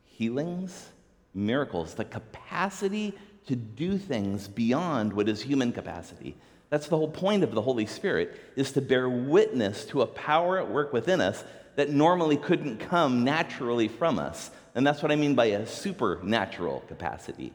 healings, 0.06 0.90
miracles, 1.34 1.94
the 1.94 2.06
capacity 2.06 3.14
to 3.48 3.56
do 3.56 3.98
things 3.98 4.48
beyond 4.48 5.14
what 5.14 5.28
is 5.28 5.42
human 5.42 5.72
capacity. 5.72 6.36
That's 6.70 6.88
the 6.88 6.98
whole 6.98 7.10
point 7.10 7.44
of 7.44 7.52
the 7.52 7.62
Holy 7.62 7.86
Spirit 7.86 8.40
is 8.56 8.72
to 8.74 8.82
bear 8.82 9.10
witness 9.10 9.86
to 9.88 10.02
a 10.02 10.08
power 10.08 10.58
at 10.58 10.70
work 10.70 10.94
within 10.94 11.20
us 11.20 11.44
that 11.76 11.90
normally 11.90 12.38
couldn't 12.38 12.78
come 12.78 13.24
naturally 13.24 13.88
from 13.88 14.20
us. 14.20 14.52
And 14.74 14.88
that's 14.88 15.02
what 15.02 15.12
I 15.12 15.16
mean 15.16 15.36
by 15.36 15.46
a 15.46 15.66
supernatural 15.66 16.82
capacity. 16.88 17.54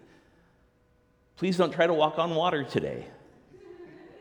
Please 1.37 1.57
don't 1.57 1.73
try 1.73 1.87
to 1.87 1.95
walk 1.95 2.19
on 2.19 2.35
water 2.35 2.65
today. 2.65 3.07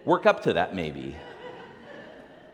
Work 0.05 0.25
up 0.25 0.43
to 0.43 0.53
that, 0.53 0.75
maybe. 0.75 1.15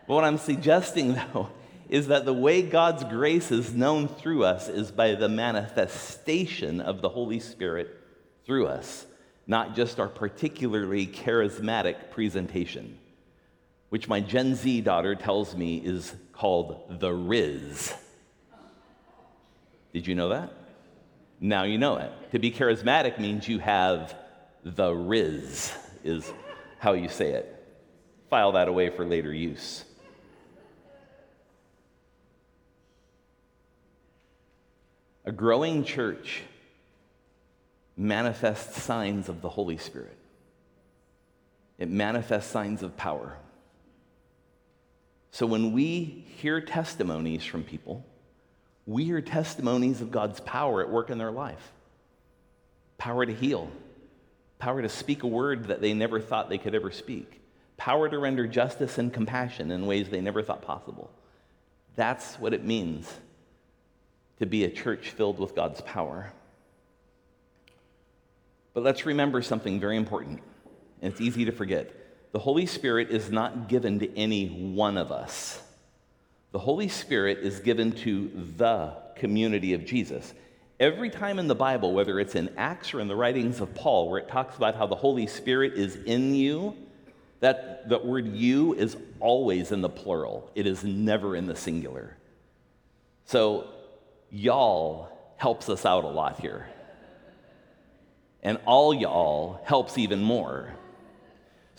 but 0.07 0.13
what 0.13 0.24
I'm 0.24 0.38
suggesting, 0.38 1.13
though, 1.33 1.50
is 1.89 2.07
that 2.07 2.25
the 2.25 2.33
way 2.33 2.62
God's 2.62 3.03
grace 3.03 3.51
is 3.51 3.74
known 3.74 4.07
through 4.07 4.45
us 4.45 4.69
is 4.69 4.91
by 4.91 5.13
the 5.13 5.27
manifestation 5.27 6.79
of 6.79 7.01
the 7.01 7.10
Holy 7.10 7.39
Spirit 7.39 7.98
through 8.45 8.67
us, 8.67 9.05
not 9.45 9.75
just 9.75 10.00
our 10.00 10.07
particularly 10.07 11.05
charismatic 11.05 12.10
presentation, 12.10 12.98
which 13.89 14.07
my 14.07 14.21
Gen 14.21 14.55
Z 14.55 14.81
daughter 14.81 15.15
tells 15.15 15.55
me 15.55 15.77
is 15.77 16.15
called 16.31 17.00
the 17.00 17.12
Riz. 17.12 17.93
Did 19.93 20.07
you 20.07 20.15
know 20.15 20.29
that? 20.29 20.53
Now 21.39 21.63
you 21.63 21.77
know 21.77 21.98
it. 21.98 22.12
To 22.31 22.39
be 22.39 22.51
charismatic 22.51 23.19
means 23.19 23.48
you 23.48 23.60
have 23.60 24.15
the 24.63 24.93
Riz, 24.93 25.74
is 26.03 26.31
how 26.79 26.93
you 26.93 27.10
say 27.10 27.31
it. 27.31 27.57
File 28.29 28.53
that 28.53 28.67
away 28.67 28.89
for 28.89 29.05
later 29.05 29.33
use. 29.33 29.83
A 35.25 35.31
growing 35.31 35.83
church 35.83 36.41
manifests 37.98 38.81
signs 38.81 39.29
of 39.29 39.41
the 39.41 39.50
Holy 39.50 39.77
Spirit. 39.77 40.17
It 41.77 41.89
manifests 41.89 42.51
signs 42.51 42.83
of 42.83 42.95
power. 42.98 43.38
So 45.31 45.45
when 45.45 45.71
we 45.71 46.25
hear 46.38 46.62
testimonies 46.62 47.43
from 47.43 47.63
people, 47.63 48.05
we 48.86 49.06
hear 49.06 49.22
testimonies 49.22 50.02
of 50.02 50.12
God's 50.12 50.40
power 50.40 50.82
at 50.82 50.90
work 50.90 51.10
in 51.10 51.18
their 51.18 51.32
life 51.32 51.72
power 52.98 53.26
to 53.26 53.34
heal, 53.34 53.68
power 54.60 54.80
to 54.80 54.90
speak 54.90 55.24
a 55.24 55.28
word 55.28 55.70
that 55.70 55.82
they 55.82 55.92
never 55.92 56.20
thought 56.20 56.50
they 56.50 56.60
could 56.60 56.76
ever 56.76 56.92
speak, 56.92 57.42
power 57.78 58.08
to 58.08 58.20
render 58.20 58.46
justice 58.46 59.00
and 59.00 59.12
compassion 59.12 59.72
in 59.72 59.88
ways 59.88 60.10
they 60.10 60.22
never 60.22 60.44
thought 60.44 60.62
possible. 60.62 61.10
That's 61.96 62.36
what 62.36 62.54
it 62.54 62.64
means 62.64 63.12
to 64.38 64.46
be 64.46 64.64
a 64.64 64.70
church 64.70 65.10
filled 65.10 65.40
with 65.40 65.56
God's 65.56 65.82
power. 65.82 66.32
But 68.76 68.84
let's 68.84 69.06
remember 69.06 69.42
something 69.42 69.80
very 69.80 69.98
important, 69.98 70.42
and 71.02 71.12
it's 71.12 71.22
easy 71.22 71.46
to 71.46 71.52
forget. 71.52 71.92
The 72.32 72.40
Holy 72.40 72.68
Spirit 72.68 73.10
is 73.10 73.32
not 73.32 73.68
given 73.68 73.98
to 73.98 74.16
any 74.18 74.48
one 74.48 74.98
of 74.98 75.12
us. 75.12 75.60
The 76.51 76.60
Holy 76.60 76.89
Spirit 76.89 77.39
is 77.39 77.60
given 77.60 77.93
to 77.93 78.29
the 78.58 78.93
community 79.15 79.74
of 79.74 79.86
Jesus. 79.86 80.34
Every 80.79 81.10
time 81.10 81.39
in 81.39 81.48
the 81.48 81.55
Bible, 81.55 81.93
whether 81.93 82.20
it's 82.20 82.36
in 82.36 82.50
Acts 82.58 82.93
or 82.93 83.00
in 83.00 83.08
the 83.08 83.15
writings 83.15 83.62
of 83.62 83.74
Paul, 83.75 84.10
where 84.10 84.20
it 84.20 84.27
talks 84.27 84.58
about 84.58 84.75
how 84.75 84.88
the 84.88 84.96
Holy 84.96 85.27
Spirit 85.27 85.74
is 85.74 85.96
in 85.96 86.34
you, 86.34 86.75
that 87.39 87.88
the 87.88 88.00
word 88.00 88.27
you 88.27 88.74
is 88.74 88.98
always 89.20 89.72
in 89.72 89.81
the 89.81 89.89
plural, 89.89 90.51
it 90.55 90.65
is 90.65 90.84
never 90.84 91.36
in 91.36 91.48
the 91.48 91.55
singular. 91.55 92.17
So, 93.25 93.67
y'all 94.29 95.10
helps 95.38 95.70
us 95.70 95.86
out 95.86 96.03
a 96.03 96.08
lot 96.08 96.39
here. 96.39 96.67
And 98.43 98.60
all 98.65 98.93
y'all 98.93 99.62
helps 99.63 99.98
even 99.98 100.22
more. 100.22 100.74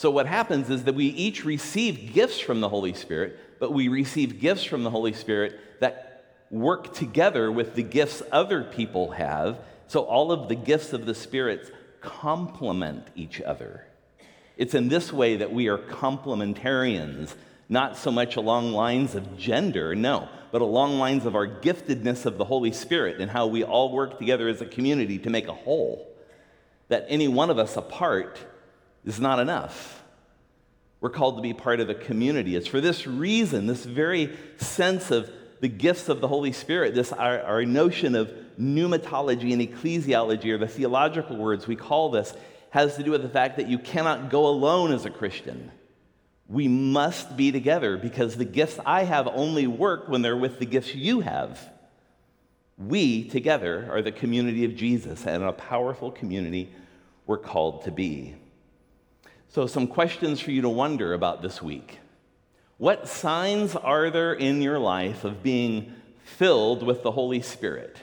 So, 0.03 0.11
what 0.11 0.27
happens 0.27 0.69
is 0.69 0.83
that 0.83 0.97
we 0.97 1.07
each 1.07 1.45
receive 1.45 2.13
gifts 2.13 2.41
from 2.41 2.61
the 2.61 2.69
Holy 2.69 2.93
Spirit, 2.93 3.39
but 3.61 3.73
we 3.73 3.87
receive 3.87 4.41
gifts 4.41 4.65
from 4.65 4.83
the 4.83 4.91
Holy 4.91 5.13
Spirit 5.13 5.61
that 5.79 6.25
work 6.51 6.93
together 6.93 7.53
with 7.53 7.77
the 7.77 7.85
gifts 7.85 8.21
other 8.33 8.65
people 8.65 9.13
have. 9.13 9.61
So 9.87 10.01
all 10.01 10.33
of 10.33 10.49
the 10.49 10.57
gifts 10.57 10.93
of 10.93 11.07
the 11.07 11.15
Spirit 11.15 11.73
complement 12.01 13.07
each 13.15 13.41
other. 13.43 13.87
It's 14.57 14.75
in 14.75 14.89
this 14.89 15.13
way 15.13 15.37
that 15.37 15.53
we 15.53 15.69
are 15.69 15.79
complementarians, 15.79 17.37
not 17.69 17.97
so 17.97 18.11
much 18.11 18.35
along 18.35 18.73
lines 18.73 19.15
of 19.15 19.39
gender, 19.39 19.95
no, 19.95 20.29
but 20.51 20.63
along 20.63 20.99
lines 20.99 21.27
of 21.27 21.37
our 21.37 21.47
giftedness 21.47 22.27
of 22.27 22.39
the 22.39 22.47
Holy 22.47 22.73
Spirit 22.73 23.21
and 23.21 23.31
how 23.31 23.47
we 23.47 23.63
all 23.63 23.93
work 23.93 24.19
together 24.19 24.49
as 24.49 24.61
a 24.61 24.67
community 24.67 25.21
to 25.21 25.31
make 25.31 25.47
a 25.47 25.55
whole. 25.55 26.13
That 26.89 27.07
any 27.09 27.29
one 27.29 27.51
of 27.51 27.59
us 27.61 27.77
apart 27.77 28.41
is 29.05 29.21
not 29.21 29.39
enough. 29.39 30.03
We're 31.01 31.11
called 31.11 31.37
to 31.37 31.43
be 31.43 31.53
part 31.53 31.81
of 31.81 31.91
a 31.91 31.95
community. 31.95 32.55
It's 32.55 32.69
for 32.69 32.81
this 32.81 33.07
reason, 33.07 33.67
this 33.67 33.85
very 33.85 34.37
sense 34.59 35.11
of 35.11 35.31
the 35.61 35.69
gifts 35.69 36.09
of 36.09 36.21
the 36.21 36.29
Holy 36.29 36.53
Spirit, 36.53 36.95
this 36.95 37.13
our, 37.13 37.41
our 37.43 37.65
notion 37.65 38.15
of 38.15 38.33
pneumatology 38.59 39.53
and 39.53 39.63
ecclesiology, 39.63 40.47
or 40.47 40.59
the 40.59 40.69
theological 40.69 41.37
words 41.37 41.67
we 41.67 41.77
call 41.77 42.11
this, 42.11 42.35
has 42.71 42.97
to 42.97 43.03
do 43.03 43.11
with 43.11 43.23
the 43.23 43.29
fact 43.29 43.57
that 43.57 43.69
you 43.69 43.79
cannot 43.79 44.31
go 44.31 44.47
alone 44.47 44.93
as 44.93 45.05
a 45.05 45.11
Christian. 45.11 45.71
We 46.49 46.69
must 46.69 47.37
be 47.37 47.53
together 47.53 47.97
because 47.97 48.37
the 48.37 48.45
gifts 48.45 48.79
I 48.85 49.05
have 49.05 49.27
only 49.27 49.67
work 49.67 50.09
when 50.09 50.23
they're 50.23 50.37
with 50.37 50.59
the 50.59 50.67
gifts 50.67 50.95
you 50.95 51.21
have. 51.21 51.61
We 52.79 53.29
together 53.29 53.89
are 53.91 54.03
the 54.03 54.13
community 54.13 54.65
of 54.65 54.75
Jesus 54.75 55.27
and 55.27 55.43
a 55.43 55.53
powerful 55.53 56.11
community 56.11 56.73
we're 57.27 57.39
called 57.39 57.85
to 57.85 57.91
be. 57.91 58.35
So, 59.53 59.67
some 59.67 59.87
questions 59.87 60.41
for 60.41 60.51
you 60.51 60.63
to 60.63 60.69
wonder 60.71 61.13
about 61.13 61.43
this 61.43 61.61
week. 61.61 61.99
What 62.79 63.07
signs 63.07 63.77
are 63.77 64.09
there 64.09 64.33
in 64.33 64.63
your 64.63 64.79
life 64.79 65.25
of 65.25 65.43
being 65.43 65.93
filled 66.25 66.83
with 66.83 67.03
the 67.03 67.11
Holy 67.11 67.43
Spirit? 67.43 67.99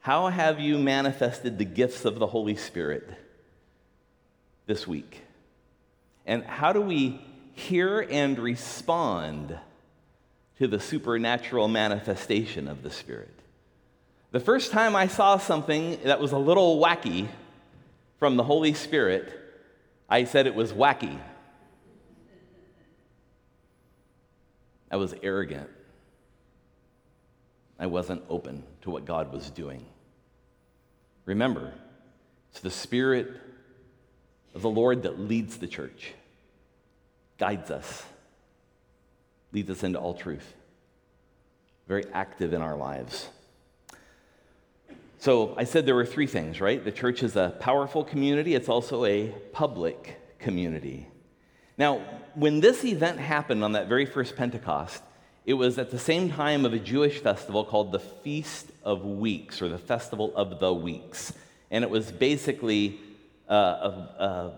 How 0.00 0.28
have 0.28 0.60
you 0.60 0.78
manifested 0.78 1.58
the 1.58 1.66
gifts 1.66 2.06
of 2.06 2.18
the 2.18 2.26
Holy 2.26 2.56
Spirit 2.56 3.06
this 4.64 4.86
week? 4.86 5.20
And 6.24 6.42
how 6.44 6.72
do 6.72 6.80
we 6.80 7.20
hear 7.52 8.00
and 8.00 8.38
respond 8.38 9.58
to 10.56 10.66
the 10.66 10.80
supernatural 10.80 11.68
manifestation 11.68 12.66
of 12.66 12.82
the 12.82 12.90
Spirit? 12.90 13.38
The 14.30 14.40
first 14.40 14.72
time 14.72 14.96
I 14.96 15.06
saw 15.06 15.36
something 15.36 15.98
that 16.04 16.18
was 16.18 16.32
a 16.32 16.38
little 16.38 16.80
wacky 16.80 17.28
from 18.18 18.38
the 18.38 18.44
Holy 18.44 18.72
Spirit, 18.72 19.42
I 20.08 20.24
said 20.24 20.46
it 20.46 20.54
was 20.54 20.72
wacky. 20.72 21.18
I 24.90 24.96
was 24.96 25.14
arrogant. 25.22 25.68
I 27.78 27.86
wasn't 27.86 28.22
open 28.28 28.62
to 28.82 28.90
what 28.90 29.04
God 29.04 29.32
was 29.32 29.50
doing. 29.50 29.84
Remember, 31.24 31.72
it's 32.50 32.60
the 32.60 32.70
Spirit 32.70 33.28
of 34.54 34.62
the 34.62 34.70
Lord 34.70 35.02
that 35.02 35.18
leads 35.18 35.58
the 35.58 35.66
church, 35.66 36.12
guides 37.36 37.70
us, 37.70 38.04
leads 39.52 39.68
us 39.68 39.82
into 39.82 39.98
all 39.98 40.14
truth, 40.14 40.54
very 41.88 42.04
active 42.14 42.52
in 42.52 42.62
our 42.62 42.76
lives. 42.76 43.28
So 45.18 45.54
I 45.56 45.64
said 45.64 45.86
there 45.86 45.94
were 45.94 46.06
three 46.06 46.26
things, 46.26 46.60
right? 46.60 46.82
The 46.82 46.92
church 46.92 47.22
is 47.22 47.36
a 47.36 47.54
powerful 47.58 48.04
community, 48.04 48.54
it's 48.54 48.68
also 48.68 49.04
a 49.04 49.28
public 49.52 50.20
community. 50.38 51.08
Now, 51.78 52.00
when 52.34 52.60
this 52.60 52.84
event 52.84 53.18
happened 53.18 53.64
on 53.64 53.72
that 53.72 53.88
very 53.88 54.06
first 54.06 54.36
Pentecost, 54.36 55.02
it 55.44 55.54
was 55.54 55.78
at 55.78 55.90
the 55.90 55.98
same 55.98 56.30
time 56.30 56.64
of 56.64 56.72
a 56.72 56.78
Jewish 56.78 57.20
festival 57.20 57.64
called 57.64 57.92
the 57.92 58.00
Feast 58.00 58.70
of 58.82 59.04
Weeks, 59.04 59.62
or 59.62 59.68
the 59.68 59.78
Festival 59.78 60.32
of 60.34 60.58
the 60.58 60.72
Weeks. 60.72 61.32
And 61.70 61.84
it 61.84 61.90
was 61.90 62.10
basically 62.10 62.98
uh, 63.48 63.54
a, 63.54 64.22
a, 64.24 64.52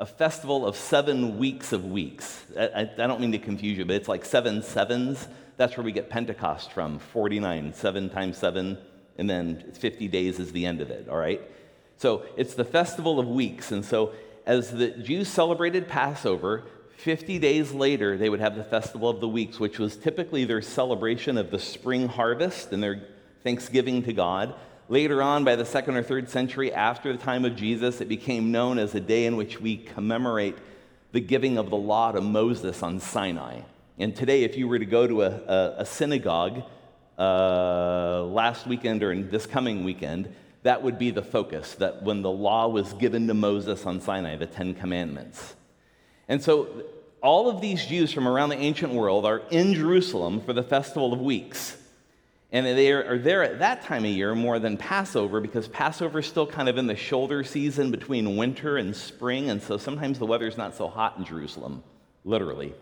a, 0.00 0.06
festival 0.06 0.66
of 0.66 0.74
seven 0.76 1.38
weeks 1.38 1.72
of 1.72 1.84
weeks. 1.84 2.44
I, 2.58 2.88
I 2.96 3.06
don't 3.06 3.20
mean 3.20 3.32
to 3.32 3.38
confuse 3.38 3.76
you, 3.76 3.84
but 3.84 3.96
it's 3.96 4.08
like 4.08 4.24
seven 4.24 4.62
sevens. 4.62 5.28
That's 5.58 5.76
where 5.76 5.84
we 5.84 5.92
get 5.92 6.08
Pentecost 6.08 6.72
from 6.72 6.98
49, 6.98 7.74
seven 7.74 8.08
times 8.08 8.38
seven 8.38 8.78
and 9.18 9.28
then 9.28 9.72
50 9.72 10.08
days 10.08 10.38
is 10.38 10.52
the 10.52 10.66
end 10.66 10.80
of 10.80 10.90
it, 10.90 11.08
all 11.08 11.16
right? 11.16 11.40
So 11.96 12.24
it's 12.36 12.54
the 12.54 12.64
festival 12.64 13.20
of 13.20 13.28
weeks. 13.28 13.72
And 13.72 13.84
so 13.84 14.12
as 14.46 14.70
the 14.70 14.90
Jews 14.90 15.28
celebrated 15.28 15.88
Passover, 15.88 16.64
50 16.96 17.38
days 17.38 17.72
later, 17.72 18.16
they 18.16 18.28
would 18.28 18.40
have 18.40 18.56
the 18.56 18.64
festival 18.64 19.08
of 19.08 19.20
the 19.20 19.28
weeks, 19.28 19.58
which 19.58 19.78
was 19.78 19.96
typically 19.96 20.44
their 20.44 20.62
celebration 20.62 21.38
of 21.38 21.50
the 21.50 21.58
spring 21.58 22.08
harvest 22.08 22.72
and 22.72 22.82
their 22.82 23.02
thanksgiving 23.42 24.02
to 24.02 24.12
God. 24.12 24.54
Later 24.88 25.22
on, 25.22 25.44
by 25.44 25.56
the 25.56 25.64
second 25.64 25.96
or 25.96 26.02
third 26.02 26.28
century 26.28 26.72
after 26.72 27.12
the 27.12 27.18
time 27.18 27.44
of 27.44 27.56
Jesus, 27.56 28.00
it 28.00 28.08
became 28.08 28.50
known 28.50 28.78
as 28.78 28.94
a 28.94 29.00
day 29.00 29.26
in 29.26 29.36
which 29.36 29.60
we 29.60 29.76
commemorate 29.76 30.56
the 31.12 31.20
giving 31.20 31.58
of 31.58 31.70
the 31.70 31.76
law 31.76 32.12
to 32.12 32.20
Moses 32.20 32.82
on 32.82 33.00
Sinai. 33.00 33.60
And 33.98 34.14
today, 34.14 34.44
if 34.44 34.56
you 34.56 34.68
were 34.68 34.78
to 34.78 34.86
go 34.86 35.06
to 35.06 35.22
a, 35.22 35.30
a, 35.30 35.74
a 35.78 35.86
synagogue, 35.86 36.62
uh, 37.20 38.24
last 38.24 38.66
weekend 38.66 39.02
or 39.02 39.12
in 39.12 39.28
this 39.30 39.44
coming 39.44 39.84
weekend, 39.84 40.34
that 40.62 40.82
would 40.82 40.98
be 40.98 41.10
the 41.10 41.22
focus, 41.22 41.74
that 41.74 42.02
when 42.02 42.22
the 42.22 42.30
law 42.30 42.66
was 42.66 42.94
given 42.94 43.26
to 43.28 43.34
Moses 43.34 43.84
on 43.84 44.00
Sinai, 44.00 44.36
the 44.36 44.46
Ten 44.46 44.74
Commandments. 44.74 45.54
And 46.28 46.42
so 46.42 46.68
all 47.22 47.50
of 47.50 47.60
these 47.60 47.84
Jews 47.84 48.12
from 48.12 48.26
around 48.26 48.48
the 48.48 48.56
ancient 48.56 48.92
world 48.94 49.26
are 49.26 49.42
in 49.50 49.74
Jerusalem 49.74 50.40
for 50.40 50.52
the 50.52 50.62
Festival 50.62 51.12
of 51.12 51.20
Weeks. 51.20 51.76
And 52.52 52.66
they 52.66 52.90
are 52.90 53.18
there 53.18 53.44
at 53.44 53.60
that 53.60 53.82
time 53.82 54.04
of 54.04 54.10
year 54.10 54.34
more 54.34 54.58
than 54.58 54.76
Passover 54.76 55.40
because 55.40 55.68
Passover 55.68 56.18
is 56.18 56.26
still 56.26 56.46
kind 56.46 56.68
of 56.68 56.78
in 56.78 56.86
the 56.86 56.96
shoulder 56.96 57.44
season 57.44 57.90
between 57.90 58.36
winter 58.36 58.76
and 58.76 58.96
spring. 58.96 59.50
And 59.50 59.62
so 59.62 59.76
sometimes 59.76 60.18
the 60.18 60.26
weather's 60.26 60.56
not 60.56 60.74
so 60.74 60.88
hot 60.88 61.16
in 61.16 61.24
Jerusalem, 61.24 61.84
literally. 62.24 62.74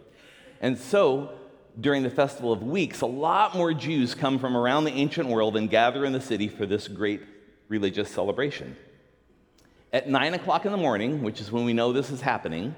And 0.60 0.78
so 0.78 1.32
during 1.80 2.02
the 2.02 2.10
Festival 2.10 2.52
of 2.52 2.62
Weeks, 2.62 3.02
a 3.02 3.06
lot 3.06 3.54
more 3.54 3.72
Jews 3.72 4.14
come 4.14 4.38
from 4.38 4.56
around 4.56 4.84
the 4.84 4.92
ancient 4.92 5.28
world 5.28 5.56
and 5.56 5.70
gather 5.70 6.04
in 6.04 6.12
the 6.12 6.20
city 6.20 6.48
for 6.48 6.66
this 6.66 6.88
great 6.88 7.22
religious 7.68 8.10
celebration. 8.10 8.76
At 9.92 10.08
9 10.08 10.34
o'clock 10.34 10.66
in 10.66 10.72
the 10.72 10.78
morning, 10.78 11.22
which 11.22 11.40
is 11.40 11.52
when 11.52 11.64
we 11.64 11.72
know 11.72 11.92
this 11.92 12.10
is 12.10 12.20
happening, 12.20 12.74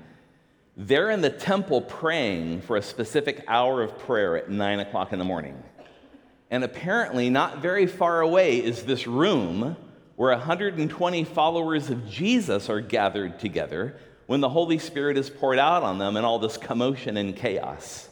they're 0.77 1.11
in 1.11 1.23
the 1.23 1.31
temple 1.31 1.81
praying 1.81 2.61
for 2.63 2.77
a 2.77 2.83
specific 2.83 3.45
hour 3.49 3.83
of 3.83 3.99
prayer 3.99 4.37
at 4.37 4.51
9 4.51 4.81
o'clock 4.81 5.13
in 5.13 5.19
the 5.19 5.25
morning. 5.25 5.63
And 6.51 6.63
apparently, 6.63 7.31
not 7.31 7.59
very 7.59 7.87
far 7.87 8.21
away 8.21 8.59
is 8.59 8.83
this 8.83 9.07
room 9.07 9.77
where 10.17 10.37
120 10.37 11.25
followers 11.25 11.89
of 11.89 12.07
Jesus 12.09 12.69
are 12.69 12.81
gathered 12.81 13.39
together 13.39 13.97
when 14.27 14.41
the 14.41 14.49
Holy 14.49 14.79
Spirit 14.79 15.17
is 15.17 15.31
poured 15.31 15.59
out 15.59 15.83
on 15.83 15.99
them 15.99 16.17
and 16.17 16.27
all 16.27 16.39
this 16.39 16.59
commotion 16.59 17.17
and 17.17 17.35
chaos. 17.35 18.10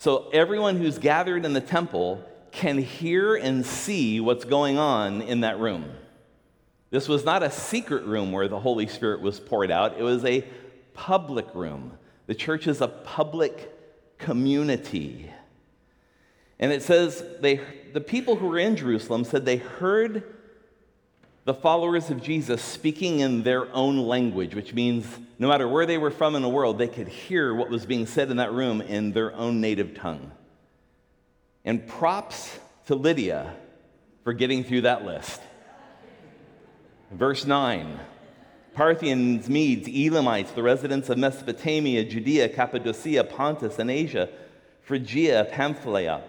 So 0.00 0.30
everyone 0.32 0.78
who's 0.78 0.96
gathered 0.96 1.44
in 1.44 1.52
the 1.52 1.60
temple 1.60 2.24
can 2.52 2.78
hear 2.78 3.36
and 3.36 3.66
see 3.66 4.18
what's 4.18 4.46
going 4.46 4.78
on 4.78 5.20
in 5.20 5.42
that 5.42 5.60
room. 5.60 5.90
This 6.88 7.06
was 7.06 7.22
not 7.22 7.42
a 7.42 7.50
secret 7.50 8.06
room 8.06 8.32
where 8.32 8.48
the 8.48 8.58
Holy 8.58 8.86
Spirit 8.86 9.20
was 9.20 9.38
poured 9.38 9.70
out, 9.70 9.98
it 9.98 10.02
was 10.02 10.24
a 10.24 10.42
public 10.94 11.54
room. 11.54 11.98
The 12.28 12.34
church 12.34 12.66
is 12.66 12.80
a 12.80 12.88
public 12.88 13.76
community. 14.16 15.30
And 16.58 16.72
it 16.72 16.82
says 16.82 17.22
they, 17.40 17.60
the 17.92 18.00
people 18.00 18.36
who 18.36 18.48
were 18.48 18.58
in 18.58 18.76
Jerusalem 18.76 19.24
said 19.24 19.44
they 19.44 19.58
heard 19.58 20.34
the 21.50 21.54
followers 21.54 22.10
of 22.10 22.22
Jesus 22.22 22.62
speaking 22.62 23.18
in 23.18 23.42
their 23.42 23.74
own 23.74 23.98
language, 23.98 24.54
which 24.54 24.72
means 24.72 25.04
no 25.36 25.48
matter 25.48 25.66
where 25.66 25.84
they 25.84 25.98
were 25.98 26.12
from 26.12 26.36
in 26.36 26.42
the 26.42 26.48
world, 26.48 26.78
they 26.78 26.86
could 26.86 27.08
hear 27.08 27.52
what 27.52 27.68
was 27.68 27.84
being 27.84 28.06
said 28.06 28.30
in 28.30 28.36
that 28.36 28.52
room 28.52 28.80
in 28.80 29.10
their 29.10 29.34
own 29.34 29.60
native 29.60 29.96
tongue. 29.96 30.30
And 31.64 31.88
props 31.88 32.56
to 32.86 32.94
Lydia 32.94 33.52
for 34.22 34.32
getting 34.32 34.62
through 34.62 34.82
that 34.82 35.04
list. 35.04 35.40
Verse 37.10 37.44
9 37.44 37.98
Parthians, 38.74 39.48
Medes, 39.48 39.88
Elamites, 39.88 40.52
the 40.52 40.62
residents 40.62 41.08
of 41.08 41.18
Mesopotamia, 41.18 42.04
Judea, 42.04 42.48
Cappadocia, 42.50 43.24
Pontus, 43.24 43.80
and 43.80 43.90
Asia, 43.90 44.28
Phrygia, 44.82 45.48
Pamphylia, 45.50 46.22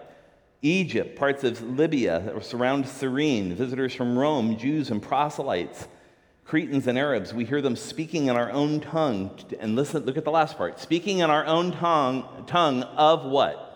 Egypt, 0.62 1.18
parts 1.18 1.44
of 1.44 1.62
Libya 1.62 2.34
surround 2.42 2.88
Cyrene, 2.88 3.56
visitors 3.56 3.96
from 3.96 4.18
Rome, 4.18 4.58
Jews 4.58 4.92
and 4.92 5.02
proselytes, 5.02 5.88
Cretans 6.46 6.88
and 6.88 6.98
Arabs. 6.98 7.34
We 7.34 7.46
hear 7.46 7.62
them 7.62 7.76
speaking 7.76 8.28
in 8.28 8.36
our 8.36 8.52
own 8.52 8.80
tongue. 8.80 9.32
And 9.60 9.76
listen, 9.76 10.06
look 10.06 10.18
at 10.18 10.26
the 10.26 10.32
last 10.32 10.58
part. 10.58 10.80
Speaking 10.80 11.20
in 11.20 11.30
our 11.30 11.46
own 11.46 11.72
tongue, 11.72 12.46
tongue 12.48 12.84
of 12.84 13.26
what? 13.26 13.68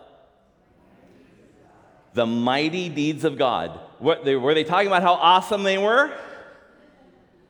The 2.14 2.26
mighty 2.26 2.90
deeds 2.90 3.24
of 3.24 3.38
God. 3.38 3.80
What, 4.00 4.26
they, 4.26 4.36
were 4.36 4.54
they 4.54 4.64
talking 4.64 4.88
about 4.88 5.04
how 5.04 5.14
awesome 5.14 5.64
they 5.64 5.78
were? 5.78 6.12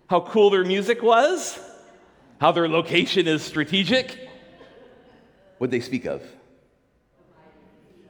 how 0.07 0.21
cool 0.21 0.49
their 0.49 0.63
music 0.65 1.01
was, 1.01 1.59
how 2.39 2.51
their 2.51 2.67
location 2.67 3.27
is 3.27 3.41
strategic. 3.41 4.29
What 5.57 5.71
they 5.71 5.79
speak 5.79 6.05
of? 6.05 6.21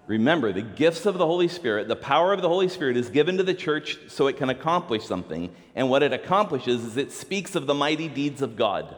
Remember, 0.08 0.54
the 0.54 0.62
gifts 0.62 1.08
of 1.08 1.18
the 1.18 1.26
Holy 1.26 1.48
Spirit, 1.48 1.88
the 1.88 1.96
power 1.96 2.32
of 2.32 2.42
the 2.42 2.48
Holy 2.48 2.68
Spirit 2.68 2.96
is 2.96 3.10
given 3.10 3.38
to 3.38 3.44
the 3.44 3.56
church 3.56 3.98
so 4.08 4.28
it 4.28 4.38
can 4.38 4.50
accomplish 4.50 5.04
something. 5.04 5.54
And 5.74 5.90
what 5.90 6.04
it 6.04 6.14
accomplishes 6.14 6.84
is 6.84 6.98
it 6.98 7.12
speaks 7.12 7.56
of 7.56 7.66
the 7.66 7.74
mighty 7.74 8.08
deeds 8.08 8.42
of 8.44 8.56
God. 8.56 8.96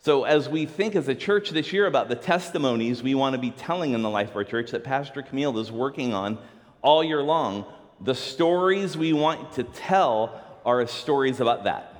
So, 0.00 0.22
as 0.22 0.48
we 0.48 0.64
think 0.64 0.94
as 0.94 1.08
a 1.08 1.14
church 1.14 1.50
this 1.50 1.72
year 1.72 1.86
about 1.86 2.08
the 2.08 2.14
testimonies 2.14 3.02
we 3.02 3.16
want 3.16 3.34
to 3.34 3.40
be 3.40 3.50
telling 3.50 3.94
in 3.94 4.02
the 4.02 4.08
life 4.08 4.30
of 4.30 4.36
our 4.36 4.44
church 4.44 4.70
that 4.70 4.84
Pastor 4.84 5.22
Camille 5.22 5.58
is 5.58 5.72
working 5.72 6.14
on 6.14 6.38
all 6.82 7.02
year 7.02 7.22
long, 7.22 7.66
the 8.00 8.14
stories 8.14 8.96
we 8.96 9.12
want 9.12 9.52
to 9.54 9.64
tell 9.64 10.40
are 10.64 10.86
stories 10.86 11.40
about 11.40 11.64
that 11.64 11.94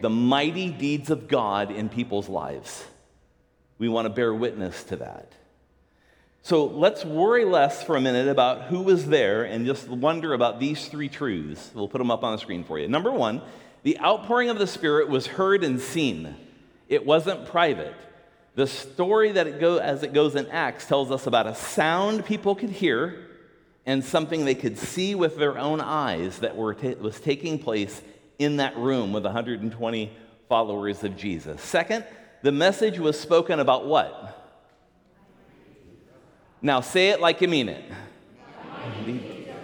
the 0.00 0.10
mighty 0.10 0.70
deeds 0.70 1.10
of 1.10 1.26
God 1.26 1.72
in 1.72 1.88
people's 1.88 2.28
lives. 2.28 2.84
We 3.78 3.88
want 3.88 4.06
to 4.06 4.10
bear 4.10 4.32
witness 4.32 4.84
to 4.84 4.96
that. 4.96 5.32
So 6.42 6.64
let's 6.64 7.04
worry 7.04 7.44
less 7.44 7.82
for 7.82 7.96
a 7.96 8.00
minute 8.00 8.28
about 8.28 8.62
who 8.62 8.80
was 8.80 9.06
there 9.06 9.44
and 9.44 9.66
just 9.66 9.88
wonder 9.88 10.32
about 10.32 10.60
these 10.60 10.88
three 10.88 11.08
truths. 11.08 11.70
We'll 11.74 11.88
put 11.88 11.98
them 11.98 12.10
up 12.10 12.24
on 12.24 12.32
the 12.32 12.38
screen 12.38 12.64
for 12.64 12.78
you. 12.78 12.88
Number 12.88 13.12
one, 13.12 13.42
the 13.82 13.98
outpouring 14.00 14.48
of 14.48 14.58
the 14.58 14.66
Spirit 14.66 15.08
was 15.08 15.26
heard 15.26 15.62
and 15.62 15.80
seen, 15.80 16.36
it 16.88 17.04
wasn't 17.04 17.46
private. 17.46 17.94
The 18.54 18.66
story 18.66 19.32
that 19.32 19.46
it 19.46 19.60
go, 19.60 19.78
as 19.78 20.02
it 20.02 20.12
goes 20.12 20.34
in 20.34 20.46
Acts 20.48 20.86
tells 20.86 21.10
us 21.10 21.26
about 21.26 21.46
a 21.46 21.54
sound 21.54 22.24
people 22.24 22.54
could 22.54 22.70
hear 22.70 23.28
and 23.86 24.04
something 24.04 24.44
they 24.44 24.54
could 24.54 24.76
see 24.76 25.14
with 25.14 25.36
their 25.36 25.56
own 25.58 25.80
eyes 25.80 26.40
that 26.40 26.56
were 26.56 26.74
t- 26.74 26.94
was 26.94 27.20
taking 27.20 27.58
place 27.58 28.02
in 28.38 28.56
that 28.56 28.76
room 28.76 29.12
with 29.12 29.24
120 29.24 30.12
followers 30.48 31.04
of 31.04 31.16
Jesus. 31.16 31.60
Second, 31.62 32.04
the 32.42 32.52
message 32.52 32.98
was 32.98 33.18
spoken 33.18 33.60
about 33.60 33.86
what? 33.86 34.37
Now 36.60 36.80
say 36.80 37.10
it 37.10 37.20
like 37.20 37.40
you 37.40 37.48
mean 37.48 37.68
it. 37.68 37.84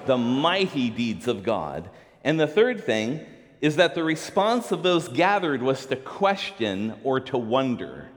The, 0.07 0.17
mighty 0.19 0.91
deeds 0.91 1.29
of 1.29 1.43
God. 1.43 1.91
And 2.23 2.39
the 2.39 2.47
third 2.47 2.85
thing 2.85 3.25
is 3.61 3.77
that 3.77 3.95
the 3.95 4.05
response 4.05 4.71
of 4.71 4.83
those 4.83 5.09
gathered 5.09 5.63
was 5.63 5.87
to 5.87 5.97
question 5.97 6.95
or 7.03 7.21
to 7.21 7.39
wonder. 7.39 8.09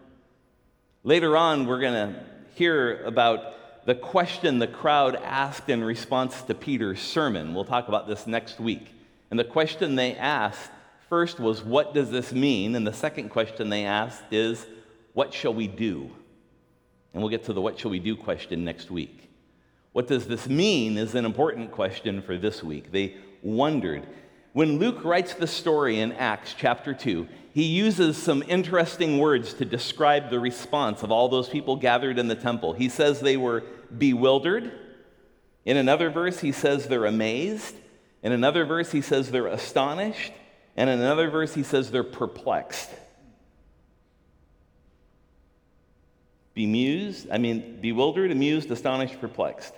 Later 1.03 1.37
on, 1.37 1.65
we're 1.65 1.79
going 1.79 1.93
to 1.93 2.19
hear 2.55 3.03
about 3.03 3.85
the 3.85 3.95
question 3.95 4.59
the 4.59 4.67
crowd 4.67 5.15
asked 5.15 5.69
in 5.69 5.83
response 5.83 6.41
to 6.43 6.53
Peter's 6.53 6.99
sermon. 6.99 7.53
We'll 7.53 7.63
talk 7.63 7.87
about 7.87 8.07
this 8.07 8.27
next 8.27 8.59
week. 8.59 8.93
And 9.31 9.39
the 9.39 9.45
question 9.45 9.95
they 9.95 10.15
asked 10.15 10.69
first 11.09 11.39
was, 11.39 11.63
What 11.63 11.93
does 11.93 12.11
this 12.11 12.33
mean? 12.33 12.75
And 12.75 12.85
the 12.85 12.93
second 12.93 13.29
question 13.29 13.69
they 13.69 13.85
asked 13.85 14.23
is, 14.31 14.67
What 15.13 15.33
shall 15.33 15.53
we 15.53 15.67
do? 15.67 16.11
And 17.13 17.21
we'll 17.21 17.31
get 17.31 17.45
to 17.45 17.53
the 17.53 17.61
what 17.61 17.79
shall 17.79 17.91
we 17.91 17.99
do 17.99 18.15
question 18.15 18.63
next 18.63 18.91
week. 18.91 19.29
What 19.93 20.07
does 20.07 20.27
this 20.27 20.47
mean 20.47 20.97
is 20.97 21.15
an 21.15 21.25
important 21.25 21.71
question 21.71 22.21
for 22.21 22.37
this 22.37 22.63
week. 22.63 22.91
They 22.91 23.15
wondered. 23.41 24.07
When 24.53 24.79
Luke 24.79 25.03
writes 25.03 25.33
the 25.33 25.47
story 25.47 25.99
in 25.99 26.11
Acts 26.13 26.55
chapter 26.57 26.93
2, 26.93 27.27
he 27.53 27.63
uses 27.63 28.17
some 28.17 28.43
interesting 28.47 29.17
words 29.17 29.53
to 29.55 29.65
describe 29.65 30.29
the 30.29 30.39
response 30.39 31.01
of 31.01 31.11
all 31.11 31.29
those 31.29 31.49
people 31.49 31.75
gathered 31.75 32.19
in 32.19 32.27
the 32.27 32.35
temple. 32.35 32.73
He 32.73 32.89
says 32.89 33.19
they 33.19 33.37
were 33.37 33.63
bewildered. 33.97 34.71
In 35.65 35.77
another 35.77 36.09
verse, 36.09 36.39
he 36.39 36.51
says 36.51 36.87
they're 36.87 37.05
amazed. 37.05 37.75
In 38.21 38.31
another 38.31 38.65
verse, 38.65 38.91
he 38.91 39.01
says 39.01 39.31
they're 39.31 39.47
astonished. 39.47 40.31
And 40.75 40.89
in 40.89 40.99
another 40.99 41.29
verse, 41.29 41.55
he 41.55 41.63
says 41.63 41.89
they're 41.89 42.03
perplexed. 42.03 42.91
Bemused, 46.53 46.96
I 47.31 47.37
mean, 47.37 47.79
bewildered, 47.81 48.31
amused, 48.31 48.71
astonished, 48.71 49.19
perplexed. 49.19 49.73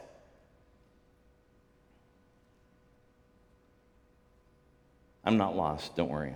I'm 5.24 5.38
not 5.38 5.56
lost, 5.56 5.96
don't 5.96 6.10
worry. 6.10 6.36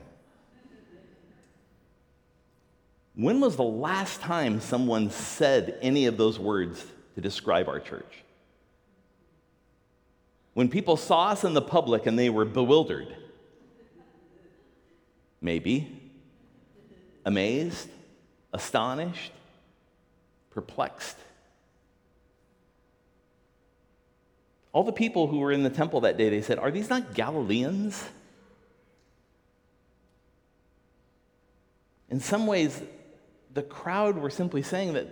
When 3.16 3.40
was 3.40 3.56
the 3.56 3.64
last 3.64 4.22
time 4.22 4.60
someone 4.60 5.10
said 5.10 5.78
any 5.82 6.08
of 6.08 6.18
those 6.18 6.40
words 6.40 6.86
to 7.16 7.22
describe 7.22 7.68
our 7.68 7.80
church. 7.80 8.24
When 10.54 10.70
people 10.70 10.98
saw 10.98 11.30
us 11.30 11.44
in 11.44 11.54
the 11.54 11.62
public 11.62 12.06
and 12.06 12.18
they 12.18 12.30
were 12.30 12.46
bewildered, 12.46 13.16
maybe, 15.42 16.12
amazed, 17.26 17.90
astonished, 18.52 19.32
perplexed. 20.54 21.18
All 24.72 24.84
the 24.84 24.92
people 24.92 25.28
who 25.28 25.40
were 25.40 25.52
in 25.52 25.64
the 25.64 25.70
temple 25.70 26.02
that 26.02 26.18
day, 26.18 26.30
they 26.30 26.42
said, 26.42 26.58
Are 26.58 26.72
these 26.72 26.90
not 26.90 27.14
Galileans? 27.14 28.04
In 32.10 32.20
some 32.20 32.48
ways, 32.48 32.82
the 33.54 33.64
crowd 33.64 34.18
were 34.18 34.30
simply 34.30 34.64
saying 34.64 34.94
that 34.94 35.08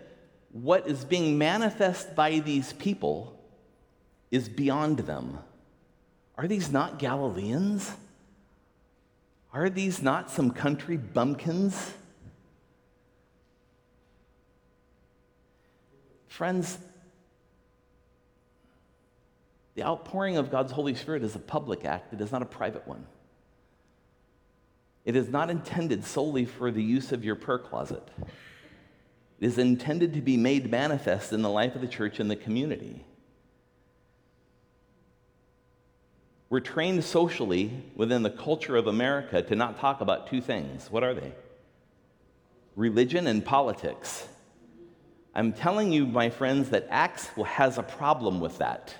what 0.51 0.87
is 0.87 1.05
being 1.05 1.37
manifest 1.37 2.15
by 2.15 2.39
these 2.39 2.73
people 2.73 3.39
is 4.31 4.49
beyond 4.49 4.99
them. 4.99 5.39
Are 6.37 6.47
these 6.47 6.71
not 6.71 6.99
Galileans? 6.99 7.91
Are 9.53 9.69
these 9.69 10.01
not 10.01 10.31
some 10.31 10.51
country 10.51 10.97
bumpkins? 10.97 11.93
Friends, 16.31 16.77
the 19.75 19.83
outpouring 19.83 20.37
of 20.37 20.49
God's 20.49 20.71
Holy 20.71 20.95
Spirit 20.95 21.23
is 21.23 21.35
a 21.35 21.39
public 21.39 21.83
act, 21.83 22.13
it 22.13 22.21
is 22.21 22.31
not 22.31 22.41
a 22.41 22.45
private 22.45 22.87
one. 22.87 23.05
It 25.03 25.17
is 25.17 25.27
not 25.27 25.49
intended 25.49 26.05
solely 26.05 26.45
for 26.45 26.71
the 26.71 26.81
use 26.81 27.11
of 27.11 27.25
your 27.25 27.35
prayer 27.35 27.59
closet 27.59 28.07
It 28.21 29.45
is 29.45 29.57
intended 29.57 30.13
to 30.13 30.21
be 30.21 30.37
made 30.37 30.71
manifest 30.71 31.33
in 31.33 31.41
the 31.41 31.49
life 31.49 31.75
of 31.75 31.81
the 31.81 31.87
church 31.87 32.21
and 32.21 32.31
the 32.31 32.37
community. 32.37 33.03
We're 36.49 36.61
trained 36.61 37.03
socially 37.03 37.83
within 37.93 38.23
the 38.23 38.29
culture 38.29 38.77
of 38.77 38.87
America 38.87 39.41
to 39.41 39.55
not 39.57 39.81
talk 39.81 39.99
about 39.99 40.27
two 40.27 40.39
things. 40.39 40.89
What 40.89 41.03
are 41.03 41.13
they? 41.13 41.33
Religion 42.77 43.27
and 43.27 43.43
politics. 43.43 44.29
I'm 45.33 45.53
telling 45.53 45.91
you, 45.93 46.05
my 46.05 46.29
friends, 46.29 46.69
that 46.69 46.87
Acts 46.89 47.27
has 47.45 47.77
a 47.77 47.83
problem 47.83 48.39
with 48.39 48.57
that. 48.57 48.93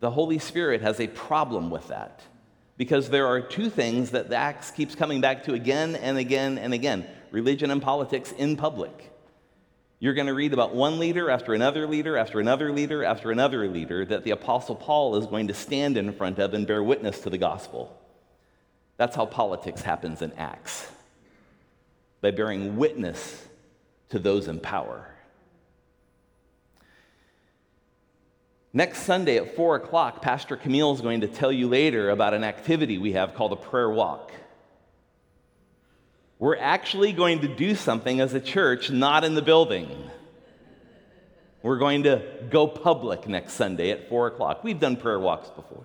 The 0.00 0.10
Holy 0.10 0.38
Spirit 0.38 0.82
has 0.82 1.00
a 1.00 1.08
problem 1.08 1.70
with 1.70 1.88
that. 1.88 2.22
because 2.76 3.10
there 3.10 3.26
are 3.26 3.40
two 3.40 3.70
things 3.70 4.10
that 4.10 4.28
the 4.28 4.36
Acts 4.36 4.70
keeps 4.70 4.94
coming 4.94 5.20
back 5.20 5.44
to 5.44 5.54
again 5.54 5.94
and 5.94 6.18
again 6.18 6.58
and 6.58 6.74
again 6.74 7.06
religion 7.30 7.70
and 7.70 7.80
politics 7.80 8.32
in 8.32 8.56
public. 8.56 9.10
You're 10.00 10.14
going 10.14 10.26
to 10.26 10.34
read 10.34 10.52
about 10.52 10.74
one 10.74 10.98
leader 10.98 11.30
after 11.30 11.54
another 11.54 11.86
leader 11.86 12.16
after 12.16 12.40
another 12.40 12.72
leader 12.72 13.04
after 13.04 13.30
another 13.30 13.68
leader 13.68 14.04
that 14.04 14.24
the 14.24 14.32
Apostle 14.32 14.74
Paul 14.74 15.14
is 15.16 15.26
going 15.26 15.46
to 15.46 15.54
stand 15.54 15.96
in 15.96 16.12
front 16.12 16.40
of 16.40 16.54
and 16.54 16.66
bear 16.66 16.82
witness 16.82 17.20
to 17.20 17.30
the 17.30 17.38
gospel. 17.38 17.96
That's 18.96 19.14
how 19.14 19.26
politics 19.26 19.82
happens 19.82 20.20
in 20.20 20.32
Acts 20.32 20.90
by 22.20 22.32
bearing 22.32 22.76
witness 22.76 23.46
to 24.12 24.18
those 24.18 24.46
in 24.46 24.60
power. 24.60 25.08
Next 28.74 29.00
Sunday 29.00 29.38
at 29.38 29.56
4 29.56 29.76
o'clock, 29.76 30.22
Pastor 30.22 30.56
Camille 30.56 30.92
is 30.92 31.00
going 31.00 31.22
to 31.22 31.28
tell 31.28 31.50
you 31.50 31.68
later 31.68 32.10
about 32.10 32.32
an 32.32 32.44
activity 32.44 32.96
we 32.96 33.12
have 33.12 33.34
called 33.34 33.52
a 33.52 33.56
prayer 33.56 33.90
walk. 33.90 34.32
We're 36.38 36.56
actually 36.56 37.12
going 37.12 37.40
to 37.40 37.48
do 37.48 37.74
something 37.74 38.20
as 38.20 38.34
a 38.34 38.40
church, 38.40 38.90
not 38.90 39.24
in 39.24 39.34
the 39.34 39.42
building. 39.42 39.88
We're 41.62 41.78
going 41.78 42.02
to 42.02 42.22
go 42.50 42.66
public 42.66 43.26
next 43.26 43.54
Sunday 43.54 43.90
at 43.90 44.08
4 44.08 44.28
o'clock. 44.28 44.62
We've 44.64 44.80
done 44.80 44.96
prayer 44.96 45.20
walks 45.20 45.48
before. 45.48 45.84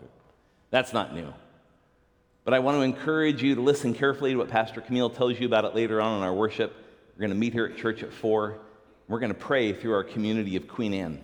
That's 0.70 0.92
not 0.92 1.14
new. 1.14 1.34
But 2.44 2.54
I 2.54 2.60
want 2.60 2.78
to 2.78 2.82
encourage 2.82 3.44
you 3.44 3.56
to 3.56 3.62
listen 3.62 3.94
carefully 3.94 4.32
to 4.32 4.38
what 4.38 4.50
Pastor 4.50 4.82
Camille 4.82 5.10
tells 5.10 5.40
you 5.40 5.46
about 5.46 5.66
it 5.66 5.76
later 5.76 6.02
on 6.02 6.18
in 6.18 6.24
our 6.24 6.34
worship. 6.34 6.74
We're 7.18 7.22
going 7.22 7.32
to 7.32 7.36
meet 7.36 7.54
here 7.54 7.66
at 7.66 7.76
church 7.76 8.04
at 8.04 8.14
4. 8.14 8.60
We're 9.08 9.18
going 9.18 9.34
to 9.34 9.40
pray 9.40 9.74
through 9.74 9.94
our 9.94 10.04
community 10.04 10.56
of 10.56 10.68
Queen 10.68 10.94
Anne 10.94 11.20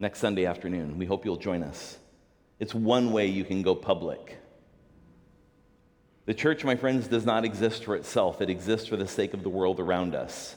next 0.00 0.18
Sunday 0.18 0.46
afternoon. 0.46 0.98
We 0.98 1.06
hope 1.06 1.24
you'll 1.24 1.36
join 1.36 1.62
us. 1.62 1.96
It's 2.58 2.74
one 2.74 3.12
way 3.12 3.28
you 3.28 3.44
can 3.44 3.62
go 3.62 3.76
public. 3.76 4.36
The 6.26 6.34
church, 6.34 6.64
my 6.64 6.74
friends, 6.74 7.06
does 7.06 7.24
not 7.24 7.44
exist 7.44 7.84
for 7.84 7.94
itself, 7.94 8.40
it 8.40 8.50
exists 8.50 8.88
for 8.88 8.96
the 8.96 9.06
sake 9.06 9.32
of 9.32 9.44
the 9.44 9.48
world 9.48 9.78
around 9.78 10.16
us. 10.16 10.56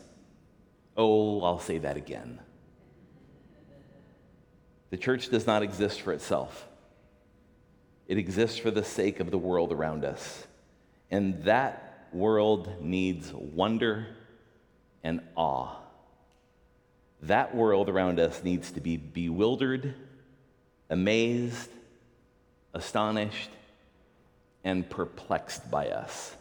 Oh, 0.97 1.43
I'll 1.43 1.59
say 1.59 1.77
that 1.77 1.95
again. 1.95 2.39
The 4.89 4.97
church 4.97 5.29
does 5.29 5.45
not 5.45 5.61
exist 5.61 6.01
for 6.01 6.11
itself. 6.11 6.67
It 8.07 8.17
exists 8.17 8.57
for 8.57 8.71
the 8.71 8.83
sake 8.83 9.19
of 9.19 9.29
the 9.29 9.37
world 9.37 9.71
around 9.71 10.05
us. 10.05 10.47
And 11.11 11.43
that 11.43 12.07
world 12.11 12.81
needs 12.81 13.31
wonder 13.31 14.07
and 15.05 15.21
awe. 15.35 15.69
That 17.21 17.55
world 17.55 17.89
around 17.89 18.19
us 18.19 18.43
needs 18.43 18.71
to 18.71 18.81
be 18.81 18.97
bewildered, 18.97 19.93
amazed, 20.89 21.69
astonished, 22.73 23.51
and 24.63 24.89
perplexed 24.89 25.69
by 25.69 25.89
us. 25.89 26.35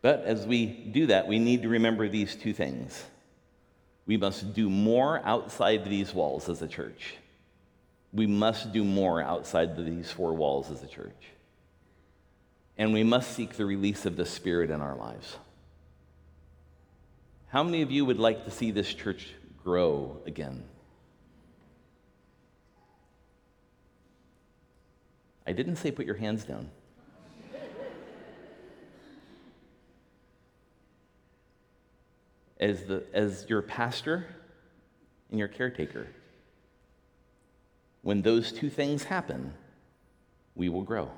But 0.00 0.24
as 0.24 0.46
we 0.46 0.64
do 0.64 1.06
that, 1.06 1.28
we 1.28 1.38
need 1.38 1.62
to 1.62 1.68
remember 1.68 2.08
these 2.08 2.34
two 2.34 2.54
things. 2.54 3.04
We 4.06 4.16
must 4.16 4.54
do 4.54 4.70
more 4.70 5.20
outside 5.24 5.84
these 5.84 6.14
walls 6.14 6.48
as 6.48 6.62
a 6.62 6.68
church. 6.68 7.16
We 8.14 8.26
must 8.26 8.72
do 8.72 8.82
more 8.82 9.20
outside 9.20 9.76
these 9.76 10.10
four 10.10 10.32
walls 10.32 10.70
as 10.70 10.82
a 10.82 10.86
church. 10.86 11.33
And 12.76 12.92
we 12.92 13.04
must 13.04 13.32
seek 13.32 13.54
the 13.54 13.64
release 13.64 14.04
of 14.04 14.16
the 14.16 14.26
Spirit 14.26 14.70
in 14.70 14.80
our 14.80 14.96
lives. 14.96 15.36
How 17.48 17.62
many 17.62 17.82
of 17.82 17.92
you 17.92 18.04
would 18.04 18.18
like 18.18 18.44
to 18.46 18.50
see 18.50 18.72
this 18.72 18.92
church 18.92 19.32
grow 19.62 20.20
again? 20.26 20.64
I 25.46 25.52
didn't 25.52 25.76
say 25.76 25.92
put 25.92 26.06
your 26.06 26.16
hands 26.16 26.44
down. 26.44 26.70
As, 32.58 32.84
the, 32.84 33.04
as 33.12 33.46
your 33.48 33.62
pastor 33.62 34.26
and 35.30 35.38
your 35.38 35.48
caretaker, 35.48 36.06
when 38.02 38.22
those 38.22 38.52
two 38.52 38.70
things 38.70 39.04
happen, 39.04 39.52
we 40.54 40.68
will 40.68 40.82
grow. 40.82 41.10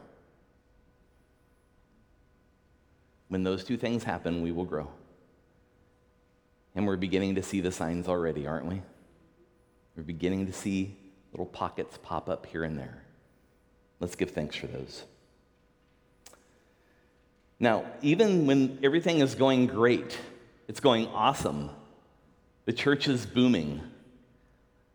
When 3.28 3.42
those 3.42 3.64
two 3.64 3.76
things 3.76 4.04
happen, 4.04 4.42
we 4.42 4.52
will 4.52 4.64
grow. 4.64 4.90
And 6.74 6.86
we're 6.86 6.96
beginning 6.96 7.34
to 7.36 7.42
see 7.42 7.60
the 7.60 7.72
signs 7.72 8.06
already, 8.06 8.46
aren't 8.46 8.66
we? 8.66 8.82
We're 9.96 10.02
beginning 10.02 10.46
to 10.46 10.52
see 10.52 10.94
little 11.32 11.46
pockets 11.46 11.98
pop 12.02 12.28
up 12.28 12.46
here 12.46 12.64
and 12.64 12.78
there. 12.78 13.02
Let's 13.98 14.14
give 14.14 14.30
thanks 14.30 14.56
for 14.56 14.66
those. 14.66 15.04
Now, 17.58 17.86
even 18.02 18.46
when 18.46 18.78
everything 18.82 19.20
is 19.20 19.34
going 19.34 19.66
great, 19.66 20.18
it's 20.68 20.80
going 20.80 21.06
awesome, 21.08 21.70
the 22.66 22.72
church 22.72 23.08
is 23.08 23.24
booming, 23.24 23.80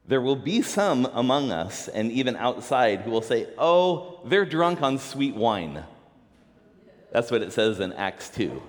there 0.08 0.22
will 0.22 0.36
be 0.36 0.62
some 0.62 1.06
among 1.14 1.52
us 1.52 1.88
and 1.88 2.12
even 2.12 2.36
outside 2.36 3.02
who 3.02 3.12
will 3.12 3.22
say, 3.22 3.48
Oh, 3.58 4.20
they're 4.26 4.46
drunk 4.46 4.82
on 4.82 4.98
sweet 4.98 5.36
wine. 5.36 5.84
That's 7.12 7.30
what 7.30 7.42
it 7.42 7.54
says 7.54 7.80
in 7.80 7.94
Acts 7.94 8.30
2. 8.30 8.62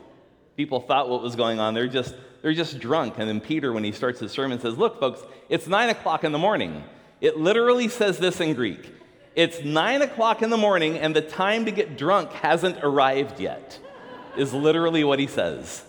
People 0.56 0.80
thought 0.80 1.08
what 1.08 1.22
was 1.22 1.36
going 1.36 1.58
on. 1.60 1.74
They're 1.74 1.88
just, 1.88 2.14
they're 2.42 2.52
just 2.52 2.78
drunk. 2.78 3.14
And 3.18 3.28
then 3.28 3.40
Peter, 3.40 3.72
when 3.72 3.84
he 3.84 3.92
starts 3.92 4.20
his 4.20 4.32
sermon, 4.32 4.60
says, 4.60 4.76
Look, 4.76 5.00
folks, 5.00 5.22
it's 5.48 5.66
nine 5.66 5.88
o'clock 5.88 6.24
in 6.24 6.32
the 6.32 6.38
morning. 6.38 6.84
It 7.20 7.38
literally 7.38 7.88
says 7.88 8.18
this 8.18 8.40
in 8.40 8.54
Greek 8.54 8.92
it's 9.34 9.62
nine 9.64 10.02
o'clock 10.02 10.42
in 10.42 10.50
the 10.50 10.58
morning 10.58 10.98
and 10.98 11.16
the 11.16 11.22
time 11.22 11.64
to 11.64 11.70
get 11.70 11.96
drunk 11.96 12.30
hasn't 12.32 12.78
arrived 12.82 13.40
yet, 13.40 13.78
is 14.36 14.52
literally 14.52 15.04
what 15.04 15.18
he 15.18 15.26
says. 15.26 15.84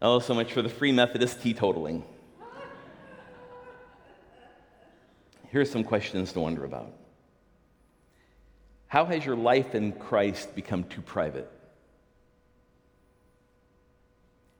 Oh, 0.00 0.18
so 0.18 0.34
much 0.34 0.52
for 0.52 0.62
the 0.62 0.68
Free 0.68 0.92
Methodist 0.92 1.40
teetotaling. 1.40 2.02
Here's 5.48 5.70
some 5.70 5.82
questions 5.82 6.32
to 6.32 6.40
wonder 6.40 6.64
about. 6.64 6.92
How 8.88 9.04
has 9.04 9.24
your 9.24 9.36
life 9.36 9.74
in 9.74 9.92
Christ 9.92 10.54
become 10.54 10.84
too 10.84 11.02
private? 11.02 11.50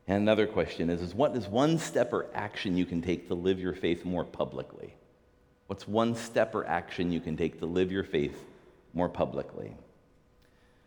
And 0.07 0.23
another 0.23 0.47
question 0.47 0.89
is, 0.91 1.03
is 1.03 1.15
what 1.15 1.37
is 1.37 1.47
one 1.47 1.79
step 1.79 2.13
or 2.13 2.27
action 2.35 2.77
you 2.77 2.87
can 2.87 3.03
take 3.03 3.29
to 3.29 3.35
live 3.35 3.59
your 3.59 3.75
faith 3.75 4.05
more 4.05 4.25
publicly? 4.25 4.95
What's 5.67 5.87
one 5.87 6.15
step 6.15 6.55
or 6.55 6.67
action 6.67 7.13
you 7.13 7.21
can 7.21 7.37
take 7.37 7.59
to 7.61 7.67
live 7.67 7.93
your 7.93 8.05
faith 8.05 8.43
more 8.95 9.09
publicly? 9.09 9.75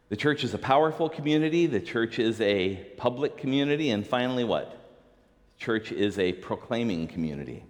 The 0.10 0.18
church 0.18 0.44
is 0.44 0.54
a 0.54 0.58
powerful 0.58 1.08
community. 1.08 1.68
The 1.68 1.80
church 1.80 2.20
is 2.20 2.42
a 2.42 2.76
public 2.98 3.38
community. 3.38 3.92
And 3.92 4.06
finally, 4.06 4.44
what? 4.44 4.78
Church 5.58 5.92
is 5.92 6.18
a 6.18 6.34
proclaiming 6.34 7.08
community. 7.08 7.64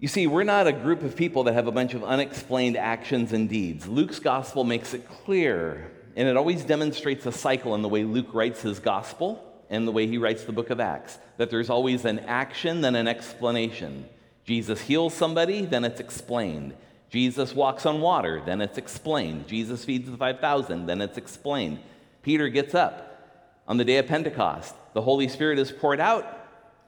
You 0.00 0.06
see, 0.06 0.28
we're 0.28 0.44
not 0.44 0.68
a 0.68 0.72
group 0.72 1.02
of 1.02 1.16
people 1.16 1.44
that 1.44 1.54
have 1.54 1.66
a 1.66 1.72
bunch 1.72 1.92
of 1.92 2.04
unexplained 2.04 2.76
actions 2.76 3.32
and 3.32 3.48
deeds. 3.48 3.88
Luke's 3.88 4.20
gospel 4.20 4.62
makes 4.62 4.94
it 4.94 5.08
clear, 5.08 5.90
and 6.14 6.28
it 6.28 6.36
always 6.36 6.64
demonstrates 6.64 7.26
a 7.26 7.32
cycle 7.32 7.74
in 7.74 7.82
the 7.82 7.88
way 7.88 8.04
Luke 8.04 8.32
writes 8.32 8.62
his 8.62 8.78
gospel 8.78 9.44
and 9.68 9.88
the 9.88 9.92
way 9.92 10.06
he 10.06 10.16
writes 10.16 10.44
the 10.44 10.52
book 10.52 10.70
of 10.70 10.78
Acts 10.78 11.18
that 11.36 11.50
there's 11.50 11.68
always 11.68 12.04
an 12.04 12.20
action, 12.20 12.80
then 12.80 12.94
an 12.94 13.08
explanation. 13.08 14.08
Jesus 14.44 14.80
heals 14.80 15.14
somebody, 15.14 15.64
then 15.64 15.84
it's 15.84 15.98
explained. 15.98 16.74
Jesus 17.10 17.52
walks 17.52 17.84
on 17.84 18.00
water, 18.00 18.40
then 18.46 18.60
it's 18.60 18.78
explained. 18.78 19.48
Jesus 19.48 19.84
feeds 19.84 20.08
the 20.08 20.16
5,000, 20.16 20.86
then 20.86 21.00
it's 21.00 21.18
explained. 21.18 21.80
Peter 22.22 22.48
gets 22.48 22.72
up 22.72 23.50
on 23.66 23.78
the 23.78 23.84
day 23.84 23.96
of 23.96 24.06
Pentecost. 24.06 24.74
The 24.92 25.02
Holy 25.02 25.26
Spirit 25.26 25.58
is 25.58 25.72
poured 25.72 25.98
out, 25.98 26.38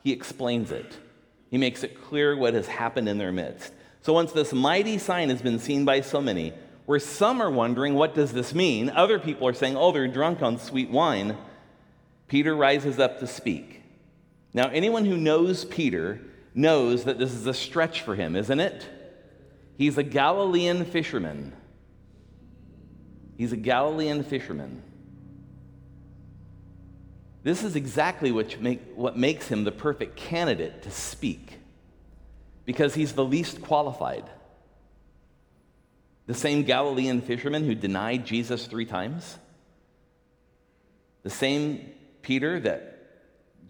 he 0.05 0.13
explains 0.13 0.71
it. 0.71 0.97
He 1.51 1.59
makes 1.59 1.83
it 1.83 2.01
clear 2.01 2.37
what 2.37 2.55
has 2.55 2.69
happened 2.69 3.09
in 3.09 3.19
their 3.19 3.33
midst. 3.33 3.73
So 4.03 4.13
once 4.13 4.33
this 4.33 4.53
mighty 4.53 4.99
sign 4.99 5.29
has 5.29 5.43
been 5.43 5.59
seen 5.59 5.85
by 5.85 6.01
so 6.01 6.21
many, 6.21 6.55
where 6.87 6.99
some 6.99 7.41
are 7.41 7.51
wondering, 7.51 7.95
what 7.95 8.15
does 8.15 8.33
this 8.33 8.55
mean? 8.55 8.89
Other 8.91 9.19
people 9.19 9.47
are 9.47 9.53
saying, 9.53 9.77
oh, 9.77 9.93
they're 9.93 10.09
drunk 10.09 10.43
on 10.43 10.59
sweet 10.59 10.91
wine. 10.91 11.37
Peter 12.29 12.55
rises 12.55 12.99
up 12.99 13.19
to 13.21 13.27
speak. 13.27 13.83
Now, 14.55 14.69
anyone 14.69 15.05
who 15.05 15.17
knows 15.17 15.65
Peter 15.65 16.21
knows 16.55 17.05
that 17.05 17.19
this 17.19 17.33
is 17.33 17.47
a 17.47 17.55
stretch 17.55 18.03
for 18.03 18.15
him, 18.15 18.35
isn't 18.35 18.61
it? 18.61 18.89
He's 19.77 19.99
a 19.99 20.03
Galilean 20.03 20.85
fisherman. 20.85 21.53
He's 23.37 23.53
a 23.53 23.57
Galilean 23.57 24.25
fisherman. 24.25 24.83
This 27.43 27.65
is 27.65 27.77
exactly 27.77 28.33
what, 28.33 28.61
make, 28.61 28.81
what 28.95 29.17
makes 29.17 29.49
him 29.49 29.65
the 29.65 29.73
perfect 29.73 30.17
candidate 30.17 30.83
to 30.83 30.91
speak, 30.91 31.59
because 32.65 32.95
he's 32.95 33.13
the 33.15 33.25
least 33.25 33.63
qualified. 33.63 34.25
The 36.27 36.35
same 36.35 36.65
Galilean 36.65 37.23
fisherman 37.23 37.65
who 37.65 37.75
denied 37.75 38.27
Jesus 38.27 38.67
three 38.67 38.85
times, 38.85 39.39
the 41.23 41.31
same 41.31 41.93
Peter 42.23 42.61
that 42.61 42.91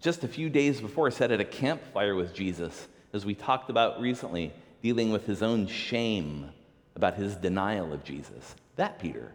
just 0.01 0.23
a 0.23 0.27
few 0.27 0.49
days 0.49 0.81
before 0.81 1.11
sat 1.11 1.31
at 1.31 1.39
a 1.39 1.45
campfire 1.45 2.15
with 2.15 2.33
Jesus 2.33 2.87
as 3.13 3.25
we 3.25 3.35
talked 3.35 3.69
about 3.69 4.01
recently, 4.01 4.51
dealing 4.81 5.11
with 5.11 5.25
his 5.25 5.43
own 5.43 5.67
shame 5.67 6.49
about 6.95 7.15
his 7.15 7.35
denial 7.35 7.93
of 7.93 8.03
Jesus. 8.03 8.55
That 8.75 8.99
Peter. 8.99 9.31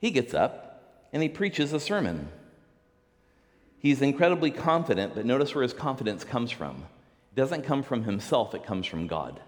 He 0.00 0.10
gets 0.10 0.34
up 0.34 1.08
and 1.12 1.22
he 1.22 1.28
preaches 1.28 1.72
a 1.72 1.80
sermon. 1.80 2.28
He's 3.78 4.02
incredibly 4.02 4.50
confident, 4.50 5.14
but 5.14 5.26
notice 5.26 5.54
where 5.54 5.62
his 5.62 5.72
confidence 5.72 6.24
comes 6.24 6.50
from. 6.50 6.84
It 7.32 7.36
doesn't 7.36 7.62
come 7.62 7.82
from 7.82 8.04
himself, 8.04 8.54
it 8.54 8.64
comes 8.64 8.86
from 8.86 9.06
God. 9.06 9.40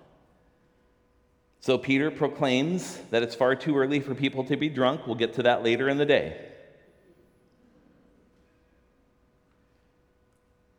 So 1.61 1.77
Peter 1.77 2.11
proclaims 2.11 2.99
that 3.11 3.23
it's 3.23 3.35
far 3.35 3.57
too 3.57 3.77
early 3.77 4.01
for 4.01 4.15
people 4.15 4.45
to 4.45 4.57
be 4.57 4.69
drunk. 4.69 5.07
We'll 5.07 5.17
get 5.17 5.35
to 5.35 5.43
that 5.45 5.65
later 5.65 5.89
in 5.89 5.99
the 5.99 6.07
day. 6.07 6.37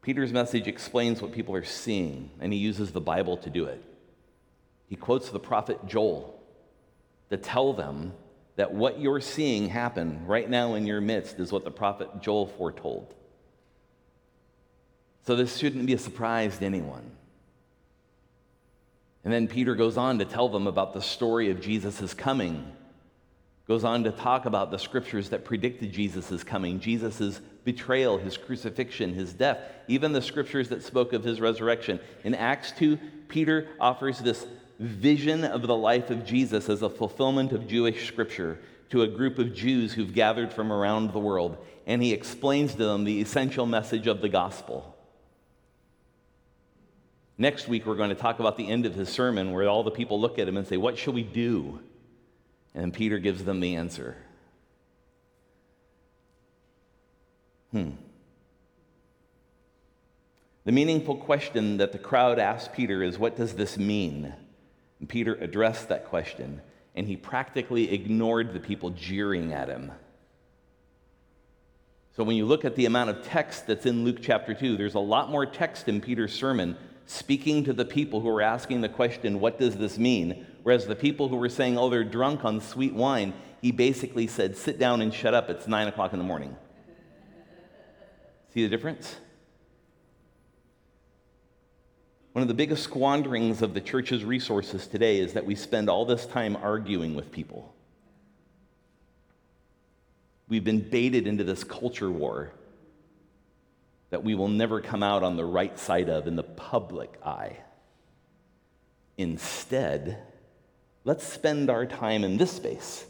Peter's 0.01 0.31
message 0.31 0.67
explains 0.67 1.21
what 1.21 1.33
people 1.33 1.53
are 1.53 1.63
seeing, 1.63 2.31
and 2.39 2.53
he 2.53 2.59
uses 2.59 2.91
the 2.91 3.01
Bible 3.01 3.37
to 3.37 3.49
do 3.49 3.65
it. 3.65 3.83
He 4.87 4.95
quotes 4.95 5.29
the 5.29 5.39
prophet 5.39 5.85
Joel 5.85 6.41
to 7.29 7.37
tell 7.37 7.73
them 7.73 8.13
that 8.55 8.73
what 8.73 8.99
you're 8.99 9.21
seeing 9.21 9.69
happen 9.69 10.25
right 10.25 10.49
now 10.49 10.73
in 10.73 10.87
your 10.87 11.01
midst 11.01 11.39
is 11.39 11.51
what 11.51 11.63
the 11.63 11.71
prophet 11.71 12.09
Joel 12.21 12.47
foretold. 12.47 13.13
So 15.25 15.35
this 15.35 15.57
shouldn't 15.57 15.85
be 15.85 15.93
a 15.93 15.99
surprise 15.99 16.57
to 16.57 16.65
anyone. 16.65 17.11
And 19.23 19.33
then 19.33 19.47
Peter 19.47 19.75
goes 19.75 19.97
on 19.97 20.19
to 20.19 20.25
tell 20.25 20.49
them 20.49 20.67
about 20.67 20.93
the 20.93 21.01
story 21.01 21.49
of 21.49 21.61
Jesus' 21.61 22.13
coming. 22.13 22.71
Goes 23.67 23.83
on 23.83 24.03
to 24.05 24.11
talk 24.11 24.45
about 24.45 24.71
the 24.71 24.79
scriptures 24.79 25.29
that 25.29 25.45
predicted 25.45 25.91
Jesus' 25.91 26.43
coming, 26.43 26.79
Jesus' 26.79 27.39
betrayal, 27.63 28.17
his 28.17 28.37
crucifixion, 28.37 29.13
his 29.13 29.33
death, 29.33 29.59
even 29.87 30.13
the 30.13 30.21
scriptures 30.21 30.69
that 30.69 30.81
spoke 30.81 31.13
of 31.13 31.23
his 31.23 31.39
resurrection. 31.39 31.99
In 32.23 32.33
Acts 32.33 32.71
2, 32.71 32.97
Peter 33.27 33.67
offers 33.79 34.19
this 34.19 34.47
vision 34.79 35.43
of 35.43 35.61
the 35.67 35.75
life 35.75 36.09
of 36.09 36.25
Jesus 36.25 36.69
as 36.69 36.81
a 36.81 36.89
fulfillment 36.89 37.51
of 37.51 37.67
Jewish 37.67 38.07
scripture 38.07 38.57
to 38.89 39.03
a 39.03 39.07
group 39.07 39.37
of 39.37 39.53
Jews 39.53 39.93
who've 39.93 40.13
gathered 40.13 40.51
from 40.51 40.71
around 40.71 41.13
the 41.13 41.19
world. 41.19 41.57
And 41.85 42.01
he 42.01 42.13
explains 42.13 42.71
to 42.71 42.85
them 42.85 43.03
the 43.03 43.21
essential 43.21 43.65
message 43.65 44.07
of 44.07 44.21
the 44.21 44.29
gospel. 44.29 44.95
Next 47.41 47.69
week, 47.69 47.85
we're 47.85 47.95
going 47.95 48.09
to 48.09 48.15
talk 48.15 48.41
about 48.41 48.57
the 48.57 48.67
end 48.67 48.85
of 48.85 48.93
his 48.93 49.07
sermon 49.07 49.53
where 49.53 49.65
all 49.69 49.81
the 49.81 49.91
people 49.91 50.19
look 50.19 50.37
at 50.37 50.47
him 50.49 50.57
and 50.57 50.67
say, 50.67 50.75
What 50.75 50.97
shall 50.97 51.13
we 51.13 51.23
do? 51.23 51.79
And 52.75 52.93
Peter 52.93 53.17
gives 53.17 53.45
them 53.45 53.61
the 53.61 53.75
answer. 53.75 54.17
Hmm. 57.71 57.91
The 60.65 60.73
meaningful 60.73 61.15
question 61.15 61.77
that 61.77 61.93
the 61.93 61.97
crowd 61.97 62.39
asked 62.39 62.73
Peter 62.73 63.01
is, 63.01 63.17
What 63.17 63.37
does 63.37 63.53
this 63.53 63.77
mean? 63.77 64.33
And 64.99 65.07
Peter 65.07 65.35
addressed 65.35 65.87
that 65.87 66.07
question, 66.07 66.61
and 66.93 67.07
he 67.07 67.15
practically 67.15 67.93
ignored 67.93 68.53
the 68.53 68.59
people 68.59 68.89
jeering 68.89 69.53
at 69.53 69.69
him. 69.69 69.93
So 72.17 72.25
when 72.25 72.35
you 72.35 72.45
look 72.45 72.65
at 72.65 72.75
the 72.75 72.85
amount 72.85 73.11
of 73.11 73.23
text 73.23 73.65
that's 73.65 73.85
in 73.85 74.03
Luke 74.03 74.17
chapter 74.21 74.53
2, 74.53 74.75
there's 74.75 74.95
a 74.95 74.99
lot 74.99 75.29
more 75.31 75.45
text 75.45 75.87
in 75.87 76.01
Peter's 76.01 76.33
sermon 76.33 76.75
speaking 77.09 77.63
to 77.63 77.73
the 77.73 77.85
people 77.85 78.21
who 78.21 78.27
were 78.27 78.41
asking 78.41 78.81
the 78.81 78.89
question, 78.89 79.39
What 79.39 79.57
does 79.57 79.75
this 79.77 79.97
mean? 79.97 80.45
Whereas 80.61 80.85
the 80.85 80.95
people 80.95 81.27
who 81.27 81.37
were 81.37 81.49
saying, 81.49 81.77
Oh, 81.77 81.89
they're 81.89 82.03
drunk 82.03 82.45
on 82.45 82.61
sweet 82.61 82.93
wine, 82.93 83.33
he 83.61 83.71
basically 83.71 84.27
said, 84.27 84.55
Sit 84.55 84.77
down 84.77 85.01
and 85.01 85.11
shut 85.13 85.33
up. 85.33 85.49
It's 85.49 85.67
nine 85.67 85.87
o'clock 85.87 86.13
in 86.13 86.19
the 86.19 86.25
morning. 86.25 86.55
See 88.53 88.61
the 88.61 88.69
difference? 88.69 89.15
One 92.33 92.43
of 92.43 92.47
the 92.47 92.53
biggest 92.53 92.83
squanderings 92.83 93.63
of 93.63 93.73
the 93.73 93.81
church's 93.81 94.23
resources 94.23 94.85
today 94.85 95.19
is 95.19 95.33
that 95.33 95.45
we 95.45 95.55
spend 95.55 95.89
all 95.89 96.05
this 96.05 96.27
time 96.27 96.55
arguing 96.55 97.15
with 97.15 97.31
people. 97.31 97.73
We've 100.47 100.63
been 100.63 100.87
baited 100.87 101.25
into 101.25 101.43
this 101.43 101.63
culture 101.63 102.11
war 102.11 102.51
that 104.09 104.23
we 104.23 104.35
will 104.35 104.47
never 104.47 104.81
come 104.81 105.03
out 105.03 105.23
on 105.23 105.37
the 105.37 105.45
right 105.45 105.77
side 105.77 106.09
of 106.09 106.27
in 106.27 106.35
the 106.35 106.43
public 106.43 107.19
eye. 107.25 107.57
Instead, 109.17 110.17
let's 111.03 111.25
spend 111.25 111.69
our 111.69 111.85
time 111.85 112.23
in 112.23 112.37
this 112.37 112.51
space 112.51 113.05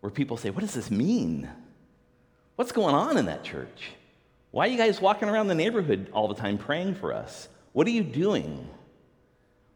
where 0.00 0.10
people 0.10 0.36
say, 0.36 0.50
What 0.50 0.60
does 0.60 0.74
this 0.74 0.90
mean? 0.90 1.48
What's 2.56 2.72
going 2.72 2.94
on 2.94 3.16
in 3.16 3.26
that 3.26 3.44
church? 3.44 3.90
Why 4.50 4.66
are 4.66 4.70
you 4.70 4.78
guys 4.78 5.00
walking 5.00 5.28
around 5.28 5.48
the 5.48 5.54
neighborhood 5.54 6.08
all 6.12 6.28
the 6.28 6.34
time 6.34 6.56
praying 6.56 6.94
for 6.94 7.12
us? 7.12 7.48
What 7.72 7.86
are 7.86 7.90
you 7.90 8.02
doing? 8.02 8.68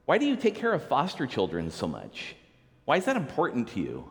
Why 0.06 0.18
do 0.18 0.26
you 0.26 0.37
take 0.37 0.54
care 0.54 0.72
of 0.72 0.83
foster 0.83 1.26
children 1.26 1.70
so 1.70 1.87
much? 1.87 2.35
Why 2.85 2.96
is 2.96 3.04
that 3.04 3.16
important 3.16 3.68
to 3.68 3.80
you? 3.80 4.11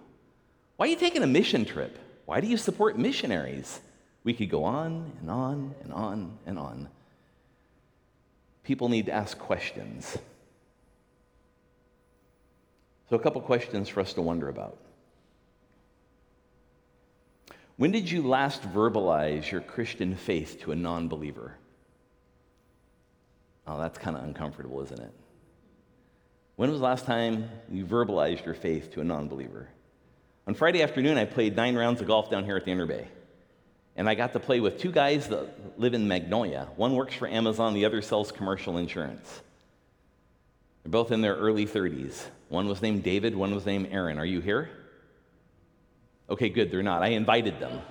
Why 0.78 0.86
are 0.86 0.90
you 0.90 0.96
taking 0.96 1.24
a 1.24 1.28
mission 1.28 1.66
trip? 1.66 1.98
Why 2.26 2.40
do 2.40 2.48
you 2.48 2.56
support 2.56 2.98
missionaries? 2.98 3.82
We 4.24 4.34
could 4.34 4.50
go 4.50 4.64
on 4.64 5.12
and 5.22 5.32
on 5.32 5.76
and 5.84 5.94
on 5.94 6.38
and 6.46 6.60
on. 6.60 6.90
People 8.64 8.90
need 8.90 9.08
to 9.08 9.14
ask 9.14 9.38
questions. 9.38 10.18
So, 13.10 13.16
a 13.16 13.20
couple 13.20 13.42
questions 13.42 13.90
for 13.90 14.02
us 14.02 14.14
to 14.14 14.22
wonder 14.22 14.50
about. 14.50 14.78
When 17.78 17.92
did 17.92 18.12
you 18.12 18.22
last 18.22 18.62
verbalize 18.62 19.50
your 19.50 19.62
Christian 19.62 20.16
faith 20.16 20.60
to 20.62 20.74
a 20.74 20.76
non 20.76 21.08
believer? 21.08 21.56
Oh, 23.66 23.80
that's 23.80 23.98
kind 23.98 24.18
of 24.18 24.24
uncomfortable, 24.24 24.82
isn't 24.82 25.00
it? 25.00 25.14
When 26.56 26.70
was 26.70 26.80
the 26.80 26.86
last 26.86 27.06
time 27.06 27.50
you 27.72 27.86
verbalized 27.86 28.46
your 28.46 28.54
faith 28.54 28.92
to 28.94 29.02
a 29.02 29.04
non 29.04 29.30
believer? 29.30 29.70
On 30.46 30.54
Friday 30.54 30.84
afternoon, 30.84 31.18
I 31.18 31.26
played 31.26 31.56
nine 31.56 31.76
rounds 31.76 32.02
of 32.02 32.08
golf 32.08 32.30
down 32.30 32.44
here 32.44 32.58
at 32.58 32.66
the 32.66 32.72
Interbay. 32.72 33.06
And 34.00 34.10
I 34.10 34.16
got 34.16 34.32
to 34.32 34.40
play 34.40 34.62
with 34.62 34.80
two 34.80 34.94
guys 34.94 35.28
that 35.28 35.78
live 35.78 35.94
in 35.94 36.08
Magnolia. 36.08 36.70
One 36.78 36.96
works 36.96 37.16
for 37.16 37.28
Amazon, 37.28 37.74
the 37.74 37.84
other 37.84 38.02
sells 38.02 38.32
commercial 38.32 38.78
insurance. 38.78 39.42
They're 40.84 40.92
both 40.92 41.12
in 41.12 41.20
their 41.20 41.36
early 41.36 41.66
30s. 41.66 42.24
One 42.48 42.70
was 42.70 42.82
named 42.82 43.04
David, 43.04 43.36
one 43.36 43.54
was 43.54 43.66
named 43.66 43.90
Aaron. 43.92 44.18
Are 44.18 44.26
you 44.26 44.40
here? 44.40 44.70
Okay, 46.30 46.48
good, 46.48 46.72
they're 46.72 46.82
not. 46.82 47.04
I 47.04 47.08
invited 47.08 47.60
them. 47.60 47.82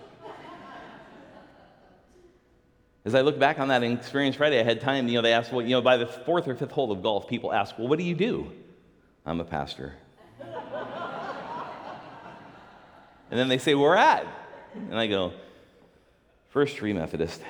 As 3.04 3.14
I 3.14 3.20
look 3.20 3.38
back 3.38 3.58
on 3.58 3.68
that 3.68 3.82
experience 3.82 4.36
Friday, 4.36 4.58
I 4.58 4.62
had 4.62 4.80
time, 4.80 5.08
you 5.08 5.16
know, 5.16 5.22
they 5.22 5.34
asked, 5.34 5.52
well, 5.52 5.60
you 5.60 5.72
know, 5.72 5.82
by 5.82 5.98
the 5.98 6.06
fourth 6.06 6.48
or 6.48 6.54
fifth 6.54 6.72
hole 6.72 6.90
of 6.90 7.02
golf, 7.02 7.28
people 7.28 7.52
ask, 7.52 7.78
well, 7.78 7.86
what 7.86 7.98
do 7.98 8.04
you 8.06 8.14
do? 8.14 8.50
I'm 9.26 9.40
a 9.40 9.44
pastor. 9.44 9.92
and 10.40 10.54
then 13.30 13.48
they 13.48 13.58
say, 13.58 13.74
where 13.74 13.94
at? 13.94 14.26
And 14.74 14.98
I 14.98 15.06
go, 15.06 15.34
First 16.48 16.78
Free 16.78 16.92
Methodist. 16.92 17.42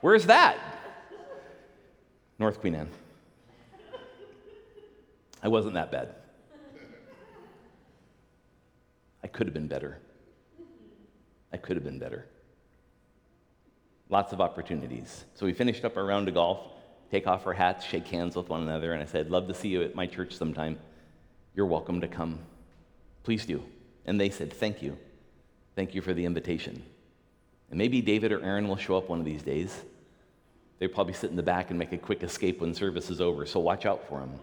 Where's 0.00 0.26
that? 0.26 0.58
North 2.38 2.60
Queen 2.60 2.74
Anne. 2.74 2.88
I 5.42 5.48
wasn't 5.48 5.74
that 5.74 5.92
bad. 5.92 6.14
I 9.22 9.26
could 9.26 9.46
have 9.46 9.54
been 9.54 9.68
better. 9.68 9.98
I 11.52 11.56
could 11.56 11.76
have 11.76 11.84
been 11.84 11.98
better. 11.98 12.26
Lots 14.08 14.32
of 14.32 14.40
opportunities. 14.40 15.24
So 15.34 15.46
we 15.46 15.52
finished 15.52 15.84
up 15.84 15.96
our 15.96 16.04
round 16.04 16.28
of 16.28 16.34
golf, 16.34 16.58
take 17.10 17.26
off 17.26 17.46
our 17.46 17.52
hats, 17.52 17.84
shake 17.84 18.08
hands 18.08 18.34
with 18.34 18.48
one 18.48 18.62
another, 18.62 18.92
and 18.92 19.02
I 19.02 19.06
said, 19.06 19.30
Love 19.30 19.46
to 19.48 19.54
see 19.54 19.68
you 19.68 19.82
at 19.82 19.94
my 19.94 20.06
church 20.06 20.32
sometime. 20.32 20.78
You're 21.54 21.66
welcome 21.66 22.00
to 22.00 22.08
come. 22.08 22.40
Please 23.22 23.46
do. 23.46 23.62
And 24.06 24.20
they 24.20 24.30
said, 24.30 24.52
Thank 24.52 24.82
you. 24.82 24.96
Thank 25.80 25.94
you 25.94 26.02
for 26.02 26.12
the 26.12 26.26
invitation. 26.26 26.82
And 27.70 27.78
maybe 27.78 28.02
David 28.02 28.32
or 28.32 28.44
Aaron 28.44 28.68
will 28.68 28.76
show 28.76 28.98
up 28.98 29.08
one 29.08 29.18
of 29.18 29.24
these 29.24 29.42
days. 29.42 29.74
They'll 30.78 30.90
probably 30.90 31.14
sit 31.14 31.30
in 31.30 31.36
the 31.36 31.42
back 31.42 31.70
and 31.70 31.78
make 31.78 31.92
a 31.92 31.96
quick 31.96 32.22
escape 32.22 32.60
when 32.60 32.74
service 32.74 33.08
is 33.08 33.18
over, 33.18 33.46
so 33.46 33.60
watch 33.60 33.86
out 33.86 34.06
for 34.06 34.20
them. 34.20 34.38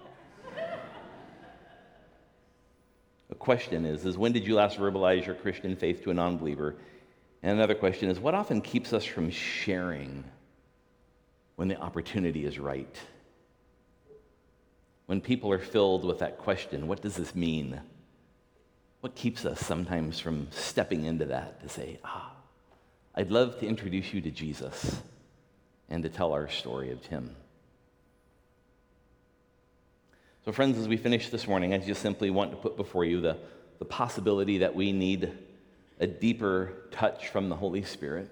a 3.30 3.36
question 3.36 3.86
is, 3.86 4.04
is 4.04 4.18
when 4.18 4.32
did 4.32 4.48
you 4.48 4.56
last 4.56 4.80
verbalize 4.80 5.28
your 5.28 5.36
Christian 5.36 5.76
faith 5.76 6.02
to 6.06 6.10
a 6.10 6.14
non-believer? 6.16 6.76
And 7.44 7.52
another 7.52 7.76
question 7.76 8.10
is, 8.10 8.20
what 8.20 8.34
often 8.34 8.60
keeps 8.60 8.92
us 8.92 9.06
from 9.06 9.30
sharing 9.30 10.24
when 11.56 11.68
the 11.68 11.80
opportunity 11.80 12.46
is 12.46 12.58
right? 12.58 13.00
When 15.06 15.22
people 15.22 15.52
are 15.52 15.60
filled 15.60 16.04
with 16.04 16.18
that 16.18 16.40
question, 16.40 16.88
what 16.88 17.04
does 17.04 17.16
this 17.16 17.36
mean? 17.36 17.80
What 19.02 19.16
keeps 19.16 19.46
us 19.46 19.60
sometimes 19.60 20.20
from 20.20 20.48
stepping 20.52 21.06
into 21.06 21.26
that 21.26 21.62
to 21.62 21.70
say, 21.70 22.00
ah, 22.04 22.32
I'd 23.16 23.32
love 23.32 23.60
to 23.60 23.68
introduce 23.68 24.14
you 24.14 24.22
to 24.22 24.32
Jesus 24.32 25.02
and 25.90 26.04
to 26.04 26.10
tell 26.10 26.34
our 26.34 26.50
story 26.50 26.92
of 26.92 27.06
him. 27.06 27.36
So, 30.46 30.52
friends, 30.52 30.78
as 30.78 30.88
we 30.88 30.98
finish 30.98 31.30
this 31.30 31.48
morning, 31.48 31.74
I 31.74 31.78
just 31.78 32.02
simply 32.02 32.30
want 32.30 32.52
to 32.52 32.58
put 32.58 32.78
before 32.78 33.06
you 33.06 33.22
the, 33.22 33.38
the 33.80 33.86
possibility 33.86 34.60
that 34.60 34.74
we 34.74 34.92
need 34.92 35.32
a 36.00 36.08
deeper 36.08 36.74
touch 36.92 37.28
from 37.30 37.50
the 37.50 37.56
Holy 37.56 37.84
Spirit. 37.84 38.32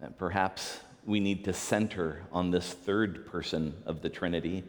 That 0.00 0.18
perhaps 0.18 0.80
we 1.06 1.20
need 1.20 1.44
to 1.44 1.52
center 1.52 2.22
on 2.32 2.50
this 2.50 2.72
third 2.72 3.26
person 3.26 3.74
of 3.86 4.02
the 4.02 4.08
Trinity 4.08 4.64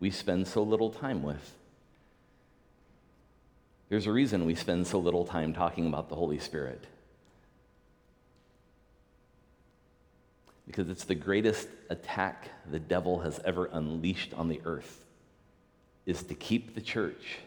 we 0.00 0.10
spend 0.10 0.46
so 0.46 0.62
little 0.62 0.90
time 0.90 1.22
with. 1.22 1.54
There's 3.88 4.06
a 4.06 4.12
reason 4.12 4.46
we 4.46 4.54
spend 4.54 4.86
so 4.86 4.98
little 4.98 5.24
time 5.24 5.52
talking 5.52 5.86
about 5.86 6.08
the 6.08 6.16
Holy 6.16 6.38
Spirit. 6.38 6.86
Because 10.66 10.88
it's 10.88 11.04
the 11.04 11.14
greatest 11.14 11.68
attack 11.90 12.48
the 12.70 12.78
devil 12.78 13.20
has 13.20 13.40
ever 13.44 13.66
unleashed 13.66 14.32
on 14.34 14.48
the 14.48 14.60
earth 14.64 15.04
is 16.06 16.22
to 16.24 16.34
keep 16.34 16.74
the 16.74 16.80
church 16.80 17.38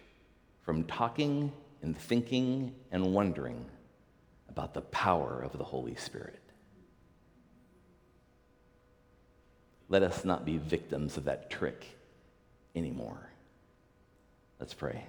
from 0.63 0.84
talking 0.84 1.52
and 1.82 1.97
thinking 1.97 2.73
and 2.91 3.13
wondering 3.13 3.65
about 4.50 4.73
the 4.73 4.82
power 4.82 5.41
of 5.41 5.58
the 5.58 5.63
Holy 5.63 5.95
Spirit. 5.95 6.41
Let 9.89 10.04
us 10.04 10.26
not 10.26 10.45
be 10.45 10.58
victims 10.58 11.17
of 11.17 11.26
that 11.26 11.50
trick 11.50 11.86
anymore. 12.76 13.30
Let's 14.60 14.73
pray. 14.73 15.06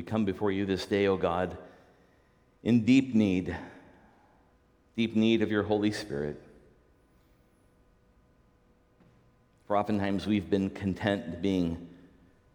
We 0.00 0.04
come 0.04 0.24
before 0.24 0.50
you 0.50 0.64
this 0.64 0.86
day, 0.86 1.08
O 1.08 1.18
God, 1.18 1.58
in 2.62 2.86
deep 2.86 3.14
need, 3.14 3.54
deep 4.96 5.14
need 5.14 5.42
of 5.42 5.50
your 5.50 5.62
Holy 5.62 5.92
Spirit. 5.92 6.40
For 9.66 9.76
oftentimes 9.76 10.26
we've 10.26 10.48
been 10.48 10.70
content 10.70 11.42
being 11.42 11.86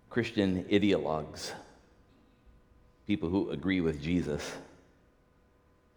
Christian 0.10 0.64
ideologues, 0.72 1.52
people 3.06 3.30
who 3.30 3.52
agree 3.52 3.80
with 3.80 4.02
Jesus, 4.02 4.52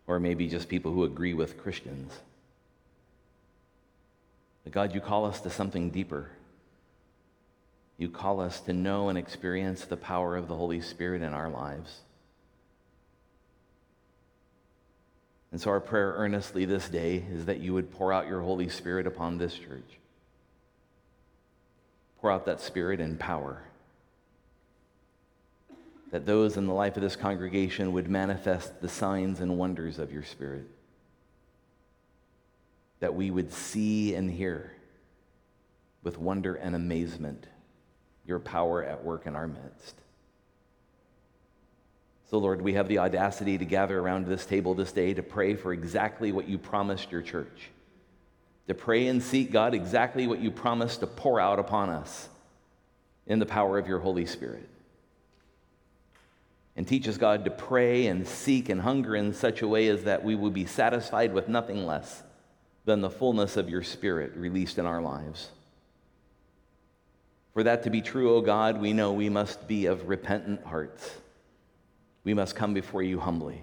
or 0.06 0.20
maybe 0.20 0.48
just 0.48 0.68
people 0.68 0.92
who 0.92 1.04
agree 1.04 1.32
with 1.32 1.56
Christians. 1.56 2.12
But 4.64 4.74
God, 4.74 4.94
you 4.94 5.00
call 5.00 5.24
us 5.24 5.40
to 5.40 5.48
something 5.48 5.88
deeper. 5.88 6.28
You 7.98 8.08
call 8.08 8.40
us 8.40 8.60
to 8.60 8.72
know 8.72 9.08
and 9.08 9.18
experience 9.18 9.84
the 9.84 9.96
power 9.96 10.36
of 10.36 10.46
the 10.46 10.54
Holy 10.54 10.80
Spirit 10.80 11.20
in 11.20 11.34
our 11.34 11.50
lives. 11.50 12.00
And 15.50 15.60
so, 15.60 15.70
our 15.70 15.80
prayer 15.80 16.14
earnestly 16.16 16.64
this 16.64 16.88
day 16.88 17.24
is 17.32 17.46
that 17.46 17.58
you 17.58 17.74
would 17.74 17.90
pour 17.90 18.12
out 18.12 18.28
your 18.28 18.40
Holy 18.40 18.68
Spirit 18.68 19.06
upon 19.08 19.38
this 19.38 19.54
church. 19.54 19.98
Pour 22.20 22.30
out 22.30 22.46
that 22.46 22.60
Spirit 22.60 23.00
in 23.00 23.16
power. 23.16 23.64
That 26.12 26.24
those 26.24 26.56
in 26.56 26.66
the 26.66 26.74
life 26.74 26.96
of 26.96 27.02
this 27.02 27.16
congregation 27.16 27.92
would 27.92 28.08
manifest 28.08 28.80
the 28.80 28.88
signs 28.88 29.40
and 29.40 29.58
wonders 29.58 29.98
of 29.98 30.12
your 30.12 30.22
Spirit. 30.22 30.68
That 33.00 33.14
we 33.14 33.30
would 33.30 33.52
see 33.52 34.14
and 34.14 34.30
hear 34.30 34.72
with 36.04 36.16
wonder 36.16 36.54
and 36.54 36.76
amazement 36.76 37.46
your 38.28 38.38
power 38.38 38.84
at 38.84 39.02
work 39.02 39.26
in 39.26 39.34
our 39.34 39.48
midst. 39.48 39.94
So, 42.30 42.36
Lord, 42.36 42.60
we 42.60 42.74
have 42.74 42.88
the 42.88 42.98
audacity 42.98 43.56
to 43.56 43.64
gather 43.64 43.98
around 43.98 44.26
this 44.26 44.44
table 44.44 44.74
this 44.74 44.92
day 44.92 45.14
to 45.14 45.22
pray 45.22 45.54
for 45.54 45.72
exactly 45.72 46.30
what 46.30 46.46
you 46.46 46.58
promised 46.58 47.10
your 47.10 47.22
church. 47.22 47.70
To 48.68 48.74
pray 48.74 49.06
and 49.06 49.22
seek, 49.22 49.50
God, 49.50 49.72
exactly 49.72 50.26
what 50.26 50.40
you 50.40 50.50
promised 50.50 51.00
to 51.00 51.06
pour 51.06 51.40
out 51.40 51.58
upon 51.58 51.88
us 51.88 52.28
in 53.26 53.38
the 53.38 53.46
power 53.46 53.78
of 53.78 53.88
your 53.88 53.98
Holy 53.98 54.26
Spirit. 54.26 54.68
And 56.76 56.86
teach 56.86 57.08
us, 57.08 57.16
God, 57.16 57.46
to 57.46 57.50
pray 57.50 58.06
and 58.06 58.28
seek 58.28 58.68
and 58.68 58.82
hunger 58.82 59.16
in 59.16 59.32
such 59.32 59.62
a 59.62 59.68
way 59.68 59.88
as 59.88 60.04
that 60.04 60.22
we 60.22 60.34
will 60.34 60.50
be 60.50 60.66
satisfied 60.66 61.32
with 61.32 61.48
nothing 61.48 61.86
less 61.86 62.22
than 62.84 63.00
the 63.00 63.10
fullness 63.10 63.56
of 63.56 63.70
your 63.70 63.82
Spirit 63.82 64.36
released 64.36 64.76
in 64.76 64.84
our 64.84 65.00
lives. 65.00 65.48
For 67.58 67.64
that 67.64 67.82
to 67.82 67.90
be 67.90 68.02
true, 68.02 68.36
O 68.36 68.40
God, 68.40 68.80
we 68.80 68.92
know 68.92 69.12
we 69.12 69.28
must 69.28 69.66
be 69.66 69.86
of 69.86 70.08
repentant 70.08 70.62
hearts. 70.62 71.10
We 72.22 72.32
must 72.32 72.54
come 72.54 72.72
before 72.72 73.02
you 73.02 73.18
humbly. 73.18 73.60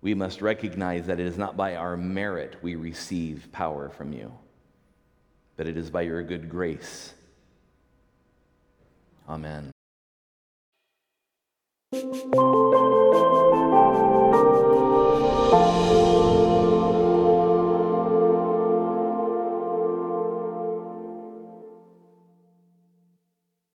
We 0.00 0.14
must 0.14 0.40
recognize 0.40 1.06
that 1.06 1.18
it 1.18 1.26
is 1.26 1.36
not 1.36 1.56
by 1.56 1.74
our 1.74 1.96
merit 1.96 2.54
we 2.62 2.76
receive 2.76 3.48
power 3.50 3.88
from 3.88 4.12
you, 4.12 4.32
but 5.56 5.66
it 5.66 5.76
is 5.76 5.90
by 5.90 6.02
your 6.02 6.22
good 6.22 6.48
grace. 6.48 7.14
Amen. 9.28 9.72